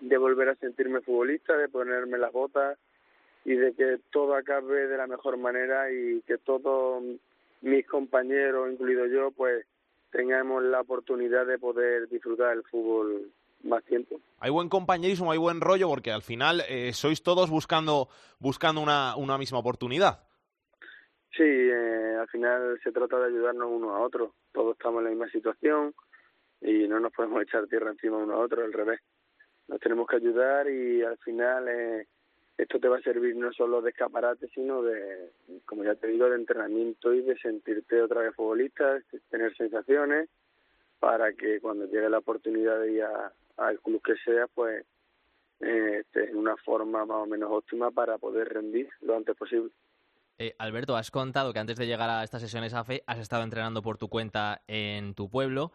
[0.00, 2.78] de volver a sentirme futbolista, de ponerme las botas
[3.44, 7.02] y de que todo acabe de la mejor manera y que todos
[7.60, 9.64] mis compañeros, incluido yo, pues
[10.10, 13.30] tengamos la oportunidad de poder disfrutar del fútbol
[13.64, 14.20] más tiempo.
[14.40, 18.08] Hay buen compañerismo, hay buen rollo, porque al final eh, sois todos buscando,
[18.40, 20.24] buscando una, una misma oportunidad.
[21.36, 24.34] Sí, eh, al final se trata de ayudarnos uno a otro.
[24.52, 25.94] Todos estamos en la misma situación
[26.60, 29.00] y no nos podemos echar tierra encima uno a otro, al revés.
[29.68, 32.06] Nos tenemos que ayudar y al final eh,
[32.58, 35.30] esto te va a servir no solo de escaparate, sino de,
[35.64, 38.98] como ya te digo, de entrenamiento y de sentirte otra vez futbolista,
[39.30, 40.28] tener sensaciones
[41.00, 44.84] para que cuando llegue la oportunidad de ir a- al club que sea, pues
[45.60, 49.70] eh, en una forma más o menos óptima para poder rendir lo antes posible.
[50.38, 53.82] Eh, Alberto, has contado que antes de llegar a estas sesiones AFE has estado entrenando
[53.82, 55.72] por tu cuenta en tu pueblo.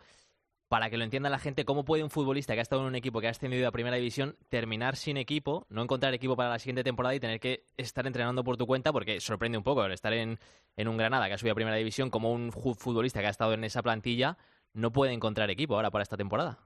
[0.67, 2.95] Para que lo entienda la gente, ¿cómo puede un futbolista que ha estado en un
[2.95, 6.59] equipo que ha ascendido a Primera División terminar sin equipo, no encontrar equipo para la
[6.59, 8.91] siguiente temporada y tener que estar entrenando por tu cuenta?
[8.91, 10.37] Porque sorprende un poco el estar en,
[10.75, 13.53] en un Granada que ha subido a Primera División como un futbolista que ha estado
[13.53, 14.37] en esa plantilla
[14.73, 16.59] no puede encontrar equipo ahora para esta temporada.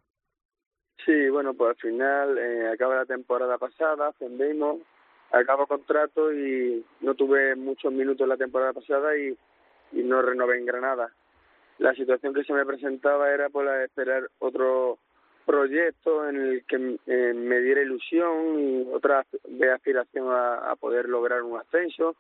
[1.06, 4.78] Sí, bueno, pues al final eh, acaba la temporada pasada, ascendimos,
[5.32, 9.38] acabo contrato y no tuve muchos minutos la temporada pasada y,
[9.94, 11.12] no renové en Granada.
[11.80, 15.00] La situación que se me presentaba era por la de esperar otro
[15.46, 21.10] proyecto en el que eh, me diera ilusión y otra de aspiración a, a poder
[21.10, 22.16] lograr un ascenso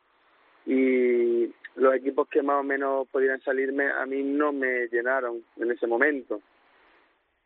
[0.65, 5.71] y los equipos que más o menos podían salirme a mí no me llenaron en
[5.71, 6.41] ese momento.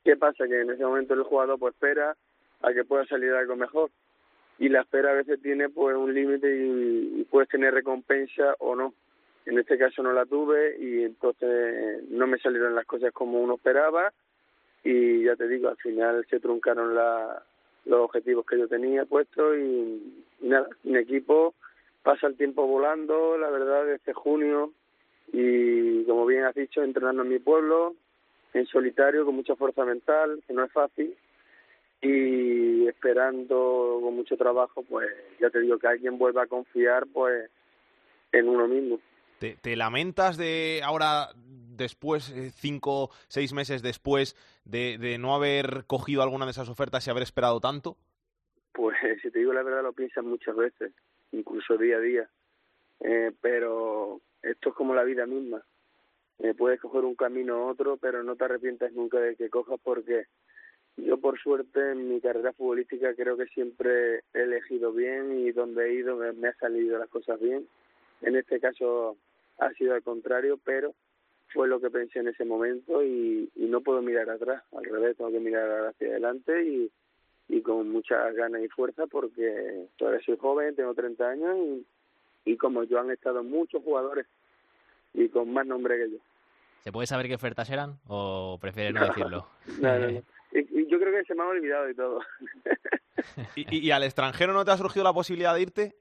[0.06, 0.48] ¿Qué pasa?
[0.48, 2.16] Que en ese momento el jugador pues espera
[2.62, 3.90] a que pueda salir algo mejor
[4.60, 8.94] y la espera a veces tiene pues un límite y, puedes tener recompensa o no.
[9.48, 13.56] En este caso no la tuve y entonces no me salieron las cosas como uno
[13.56, 14.14] esperaba
[14.84, 17.44] y ya te digo, al final se truncaron la,
[17.86, 20.50] los objetivos que yo tenía puestos y, y
[20.84, 21.56] mi equipo
[22.04, 24.72] pasa el tiempo volando, la verdad, desde junio
[25.34, 27.96] y como bien has dicho, entrenando en mi pueblo,
[28.56, 31.14] en solitario, con mucha fuerza mental, que no es fácil,
[32.02, 37.50] y esperando con mucho trabajo, pues ya te digo que alguien vuelva a confiar pues
[38.32, 39.00] en uno mismo.
[39.40, 45.84] ¿Te, te lamentas de ahora, después, eh, cinco, seis meses después, de, de no haber
[45.86, 47.98] cogido alguna de esas ofertas y haber esperado tanto?
[48.72, 50.94] Pues si te digo la verdad lo piensas muchas veces,
[51.34, 52.30] incluso día a día,
[53.02, 55.62] eh, pero esto es como la vida misma.
[56.40, 59.80] Eh, puedes coger un camino u otro, pero no te arrepientas nunca de que cojas
[59.84, 60.26] porque
[60.98, 65.88] yo por suerte en mi carrera futbolística creo que siempre he elegido bien y donde
[65.88, 67.68] he ido me, me ha salido las cosas bien.
[68.22, 69.18] En este caso
[69.60, 70.94] ha sido al contrario, pero
[71.56, 75.32] fue lo que pensé en ese momento y, no puedo mirar atrás, al revés, tengo
[75.32, 76.92] que mirar hacia adelante y,
[77.62, 81.58] con muchas ganas y fuerza porque todavía soy joven, tengo 30 años
[82.44, 84.28] y como yo han estado muchos jugadores
[85.16, 86.18] y con más nombre que yo.
[86.82, 89.48] ¿Se puede saber qué ofertas eran o prefieres no decirlo?
[89.80, 90.22] No, no, no.
[90.52, 92.20] Y, y yo creo que se me ha olvidado de todo.
[93.58, 95.96] ¿Y, y- y al extranjero no te ha surgido la posibilidad de irte?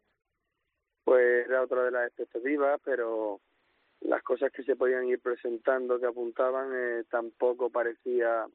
[1.04, 3.40] Pues era otra de las expectativas, pero
[4.02, 8.46] las cosas que se podían ir presentando, que apuntaban, eh, tampoco parecía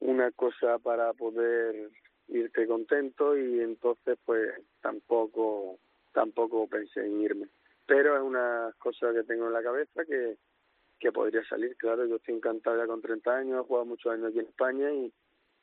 [0.00, 1.90] una cosa para poder
[2.28, 5.78] irte contento y entonces pues tampoco
[6.12, 7.46] tampoco pensé en irme.
[7.86, 10.36] Pero es una cosa que tengo en la cabeza que,
[10.98, 14.28] que podría salir, claro, yo estoy encantado ya con 30 años, he jugado muchos años
[14.28, 15.12] aquí en España y,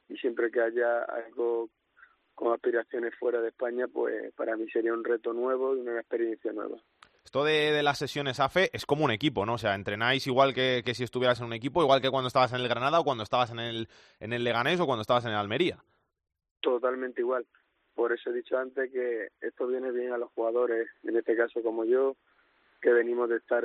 [0.09, 1.69] y siempre que haya algo
[2.35, 6.53] con aspiraciones fuera de España, pues para mí sería un reto nuevo y una experiencia
[6.53, 6.77] nueva.
[7.23, 9.55] Esto de, de las sesiones AFE es como un equipo, ¿no?
[9.55, 12.53] O sea, entrenáis igual que, que si estuvieras en un equipo, igual que cuando estabas
[12.53, 13.87] en el Granada o cuando estabas en el,
[14.19, 15.83] en el Leganés o cuando estabas en el Almería.
[16.61, 17.45] Totalmente igual.
[17.99, 21.61] Por eso he dicho antes que esto viene bien a los jugadores, en este caso
[21.61, 22.15] como yo,
[22.81, 23.61] que venimos de estar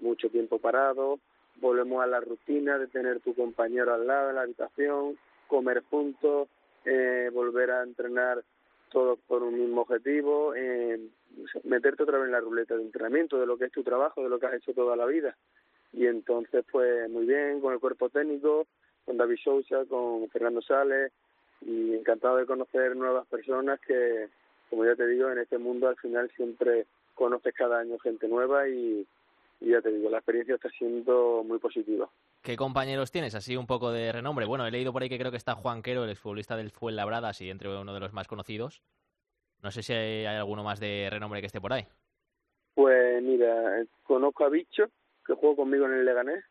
[0.00, 1.20] mucho tiempo parados,
[1.60, 5.16] volvemos a la rutina de tener tu compañero al lado en la habitación,
[5.46, 6.48] comer juntos,
[6.84, 8.42] eh, volver a entrenar
[8.90, 10.98] todos por un mismo objetivo, eh,
[11.62, 14.28] meterte otra vez en la ruleta de entrenamiento de lo que es tu trabajo, de
[14.28, 15.36] lo que has hecho toda la vida.
[15.92, 18.66] Y entonces, pues muy bien, con el cuerpo técnico,
[19.04, 21.12] con David Sousa, con Fernando Sales,
[21.62, 24.28] y encantado de conocer nuevas personas que,
[24.70, 28.68] como ya te digo, en este mundo al final siempre conoces cada año gente nueva
[28.68, 29.06] y,
[29.60, 32.08] y ya te digo, la experiencia está siendo muy positiva.
[32.42, 33.34] ¿Qué compañeros tienes?
[33.34, 34.46] Así un poco de renombre.
[34.46, 37.30] Bueno, he leído por ahí que creo que está Juan Quero, el exfutbolista del Fuenlabrada,
[37.30, 38.82] así entre uno de los más conocidos.
[39.62, 41.86] No sé si hay alguno más de renombre que esté por ahí.
[42.74, 44.84] Pues mira, conozco a Bicho,
[45.26, 46.44] que jugó conmigo en el Leganés,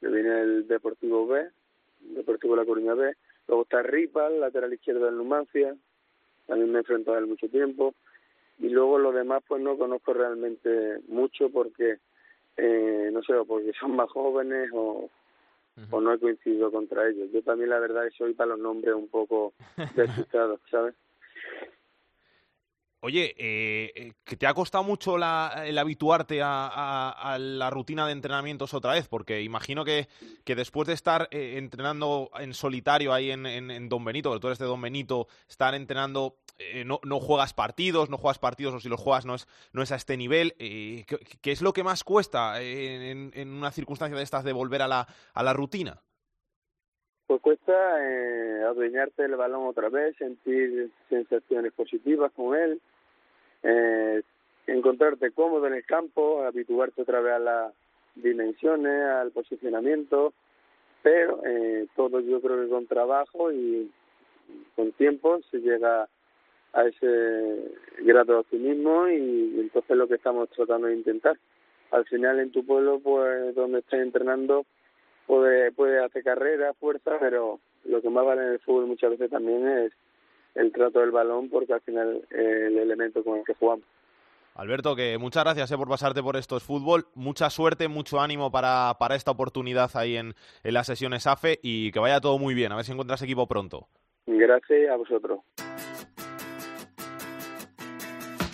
[0.00, 1.48] que viene el Deportivo B,
[2.00, 3.14] Deportivo La Coruña B.
[3.48, 5.76] Luego está Ripa, lateral izquierdo del Numancia,
[6.46, 7.94] también me he enfrentado a él mucho tiempo.
[8.58, 11.98] Y luego los demás pues no conozco realmente mucho porque,
[12.56, 15.10] eh, no sé, o porque son más jóvenes o,
[15.90, 17.30] o no he coincidido contra ellos.
[17.32, 19.52] Yo también la verdad que soy para los nombres un poco
[19.96, 20.94] despistado, ¿sabes?
[23.04, 28.12] Oye, eh, eh, que te ha costado mucho la, el habituarte a, la rutina de
[28.12, 30.06] entrenamientos otra vez, porque imagino que,
[30.44, 34.46] que después de estar eh, entrenando en solitario ahí en, en- Don Benito, que tú
[34.46, 38.78] eres de Don Benito, estar entrenando, eh, no, no juegas partidos, no juegas partidos o
[38.80, 40.54] si los juegas no es, no es a este nivel.
[40.60, 44.80] eh, ¿qué, qué es lo que más cuesta en, una circunstancia de estas de volver
[44.80, 46.00] a la, a la rutina?
[47.26, 52.80] Pues cuesta eh, adueñarte del balón otra vez, sentir sensaciones positivas con él,
[53.62, 54.22] eh,
[54.66, 57.72] encontrarte cómodo en el campo, habituarte otra vez a las
[58.14, 60.32] dimensiones, al posicionamiento,
[61.02, 63.90] pero eh, todo yo creo que con trabajo y
[64.76, 66.08] con tiempo se llega
[66.72, 71.38] a ese grado de optimismo y, entonces lo que estamos tratando de intentar.
[71.90, 74.64] Al final en tu pueblo, pues donde estés entrenando,
[75.26, 79.30] puede, puede hacer carrera, fuerza, pero lo que más vale en el fútbol muchas veces
[79.30, 79.92] también es
[80.54, 83.84] el trato del balón porque al final es el elemento con el que jugamos.
[84.54, 87.06] Alberto, que muchas gracias eh, por pasarte por estos fútbol.
[87.14, 91.90] Mucha suerte, mucho ánimo para, para esta oportunidad ahí en, en las sesiones AFE y
[91.90, 92.70] que vaya todo muy bien.
[92.72, 93.88] A ver si encuentras equipo pronto.
[94.26, 95.40] Gracias a vosotros.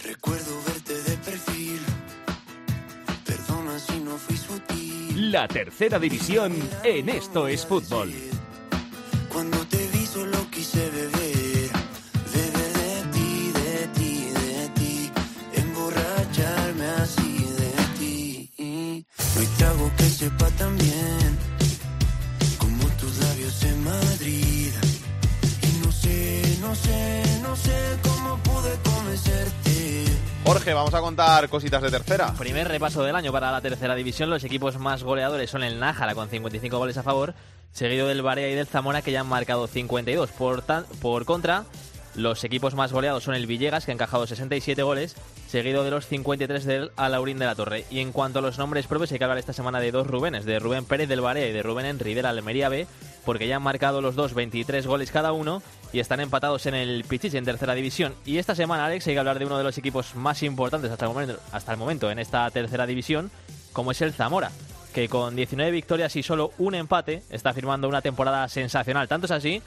[0.04, 1.80] Recuerdo verte de perfil.
[3.26, 5.32] Perdona si no fui sutil.
[5.32, 8.37] La tercera división en Esto es Fútbol.
[30.74, 32.32] Vamos a contar cositas de tercera.
[32.34, 34.30] Primer repaso del año para la tercera división.
[34.30, 37.34] Los equipos más goleadores son el Nájara con 55 goles a favor,
[37.72, 40.30] seguido del Barea y del Zamora que ya han marcado 52.
[40.30, 41.64] Por, tan- por contra,
[42.14, 45.16] los equipos más goleados son el Villegas que ha encajado 67 goles,
[45.48, 47.84] seguido de los 53 del Alaurín de la Torre.
[47.90, 50.44] Y en cuanto a los nombres propios, hay que hablar esta semana de dos Rubénes,
[50.44, 52.86] de Rubén Pérez del Barea y de Rubén Henry del Almería B,
[53.24, 55.62] porque ya han marcado los dos 23 goles cada uno
[55.92, 58.14] y están empatados en el Pichichi en tercera división.
[58.24, 61.06] Y esta semana, Alex, hay que hablar de uno de los equipos más importantes hasta
[61.06, 63.30] el momento, hasta el momento en esta tercera división,
[63.72, 64.50] como es el Zamora,
[64.92, 69.08] que con 19 victorias y solo un empate está firmando una temporada sensacional.
[69.08, 69.62] Tanto es así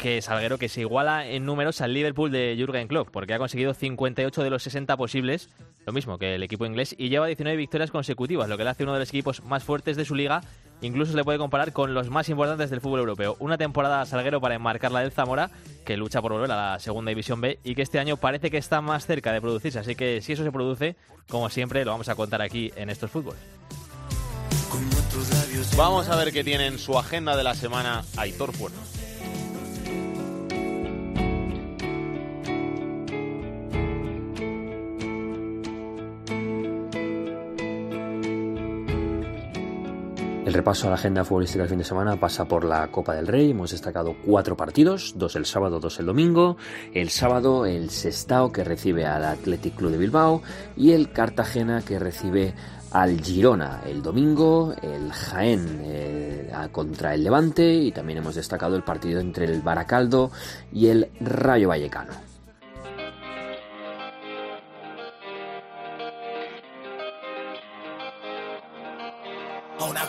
[0.00, 3.74] que Salguero que se iguala en números al Liverpool de Jürgen Klopp, porque ha conseguido
[3.74, 5.50] 58 de los 60 posibles,
[5.84, 8.84] lo mismo que el equipo inglés, y lleva 19 victorias consecutivas, lo que le hace
[8.84, 10.40] uno de los equipos más fuertes de su liga,
[10.80, 13.36] incluso se le puede comparar con los más importantes del fútbol europeo.
[13.40, 15.50] Una temporada a Salguero para enmarcar la del Zamora,
[15.84, 18.56] que lucha por volver a la segunda división B y que este año parece que
[18.56, 20.96] está más cerca de producirse, así que si eso se produce,
[21.28, 23.36] como siempre, lo vamos a contar aquí en estos fútbol.
[25.76, 28.99] Vamos a ver qué tiene en su agenda de la semana Aitor Fuerte.
[40.50, 43.28] El repaso a la agenda futbolística del fin de semana pasa por la Copa del
[43.28, 43.52] Rey.
[43.52, 46.56] Hemos destacado cuatro partidos, dos el sábado, dos el domingo.
[46.92, 50.42] El sábado el Sestao que recibe al Athletic Club de Bilbao
[50.76, 52.52] y el Cartagena que recibe
[52.90, 53.82] al Girona.
[53.86, 59.44] El domingo el Jaén eh, contra el Levante y también hemos destacado el partido entre
[59.44, 60.32] el Baracaldo
[60.72, 62.29] y el Rayo Vallecano.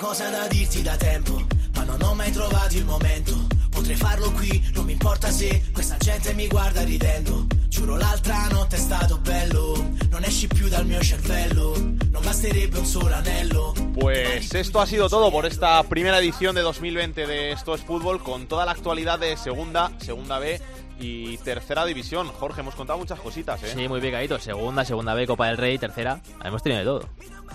[0.02, 1.40] Cosa da dirti da tempo,
[1.76, 3.46] ma non ho mai trovato il momento.
[3.70, 7.46] Potrei farlo qui, non mi importa se questa gente mi guarda ridendo.
[7.68, 11.76] Giuro l'altra notte è stato bello, non esci più dal mio cervello.
[11.78, 16.62] Non basterebbe un solo anello, Pues esto ha sido todo por esta primera edición de
[16.62, 20.60] 2020 de Esto es Fútbol, con toda la actualidad de Segunda, Segunda B
[21.02, 22.28] y Tercera División.
[22.28, 23.74] Jorge, hemos contado muchas cositas, ¿eh?
[23.76, 24.40] Sí, muy pegadito.
[24.40, 26.22] Segunda, Segunda B, Copa del Rey, Tercera.
[26.44, 27.10] Hemos tenido de todo.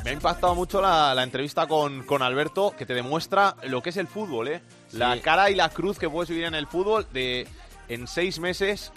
[0.04, 3.90] Me ha impactado mucho la, la entrevista con, con Alberto, que te demuestra lo que
[3.90, 4.60] es el fútbol, ¿eh?
[4.92, 7.46] La cara y la cruz que puedes vivir en el fútbol de
[7.88, 8.92] en seis meses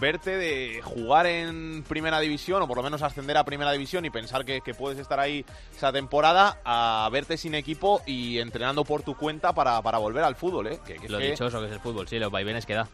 [0.00, 4.10] verte de jugar en primera división o por lo menos ascender a primera división y
[4.10, 5.44] pensar que, que puedes estar ahí
[5.76, 10.36] esa temporada a verte sin equipo y entrenando por tu cuenta para, para volver al
[10.36, 10.78] fútbol, ¿eh?
[10.86, 12.88] Que- que Lo que- dichoso que es el fútbol, sí, los vaivenes que da.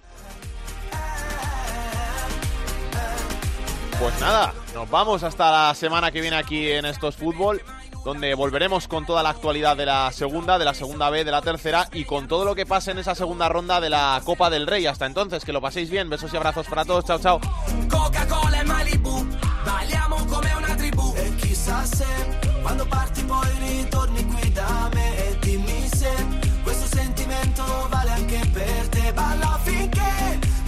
[4.01, 7.63] Pues nada, nos vamos hasta la semana que viene aquí en Estos Fútbol,
[8.05, 11.41] donde volveremos con toda la actualidad de la segunda, de la segunda B, de la
[11.41, 14.67] tercera y con todo lo que pase en esa segunda ronda de la Copa del
[14.67, 14.87] Rey.
[14.87, 17.41] Hasta entonces, que lo paséis bien, besos y abrazos para todos, chao, chao.
[26.65, 28.41] Questo sentimento vale anche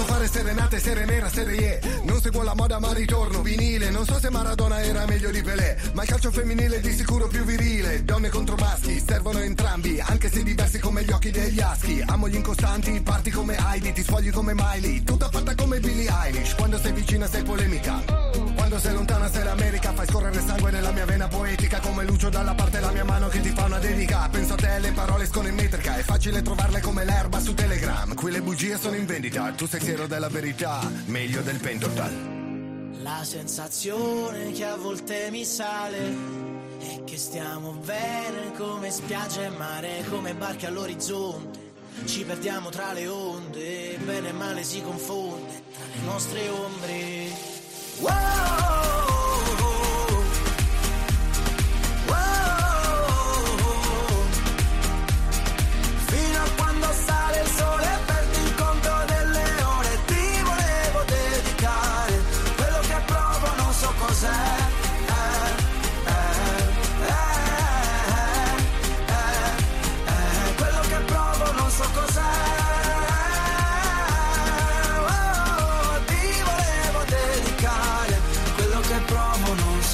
[0.00, 3.42] provo Non so fare serenate, serie nera, serie E Non seguo la moda ma ritorno.
[3.42, 6.92] Vinile Non so se Maradona era meglio di Pelé Ma il calcio femminile è di
[6.92, 8.04] sicuro più virile.
[8.04, 12.02] Donne contro maschi, servono entrambi Anche se diversi come gli occhi degli aschi.
[12.06, 16.54] Amo gli incostanti, parti come Heidi Ti sfogli come Miley, tutta fatta come Billie Eilish
[16.54, 18.29] Quando sei vicina sei polemica
[18.70, 22.54] Quando sei lontana sei l'America Fai scorrere sangue nella mia vena poetica Come Lucio dalla
[22.54, 25.48] parte della mia mano che ti fa una dedica Penso a te, le parole escono
[25.48, 29.50] in metrica È facile trovarle come l'erba su Telegram Qui le bugie sono in vendita
[29.56, 36.38] Tu sei siero della verità Meglio del pentotal La sensazione che a volte mi sale
[36.78, 41.72] è che stiamo bene come spiaggia e mare, come barche all'orizzonte.
[42.06, 47.59] Ci perdiamo tra le onde, bene e male si confonde tra le nostre ombre.
[48.02, 48.99] Whoa!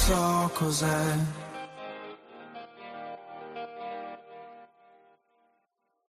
[0.07, 1.46] So cos'è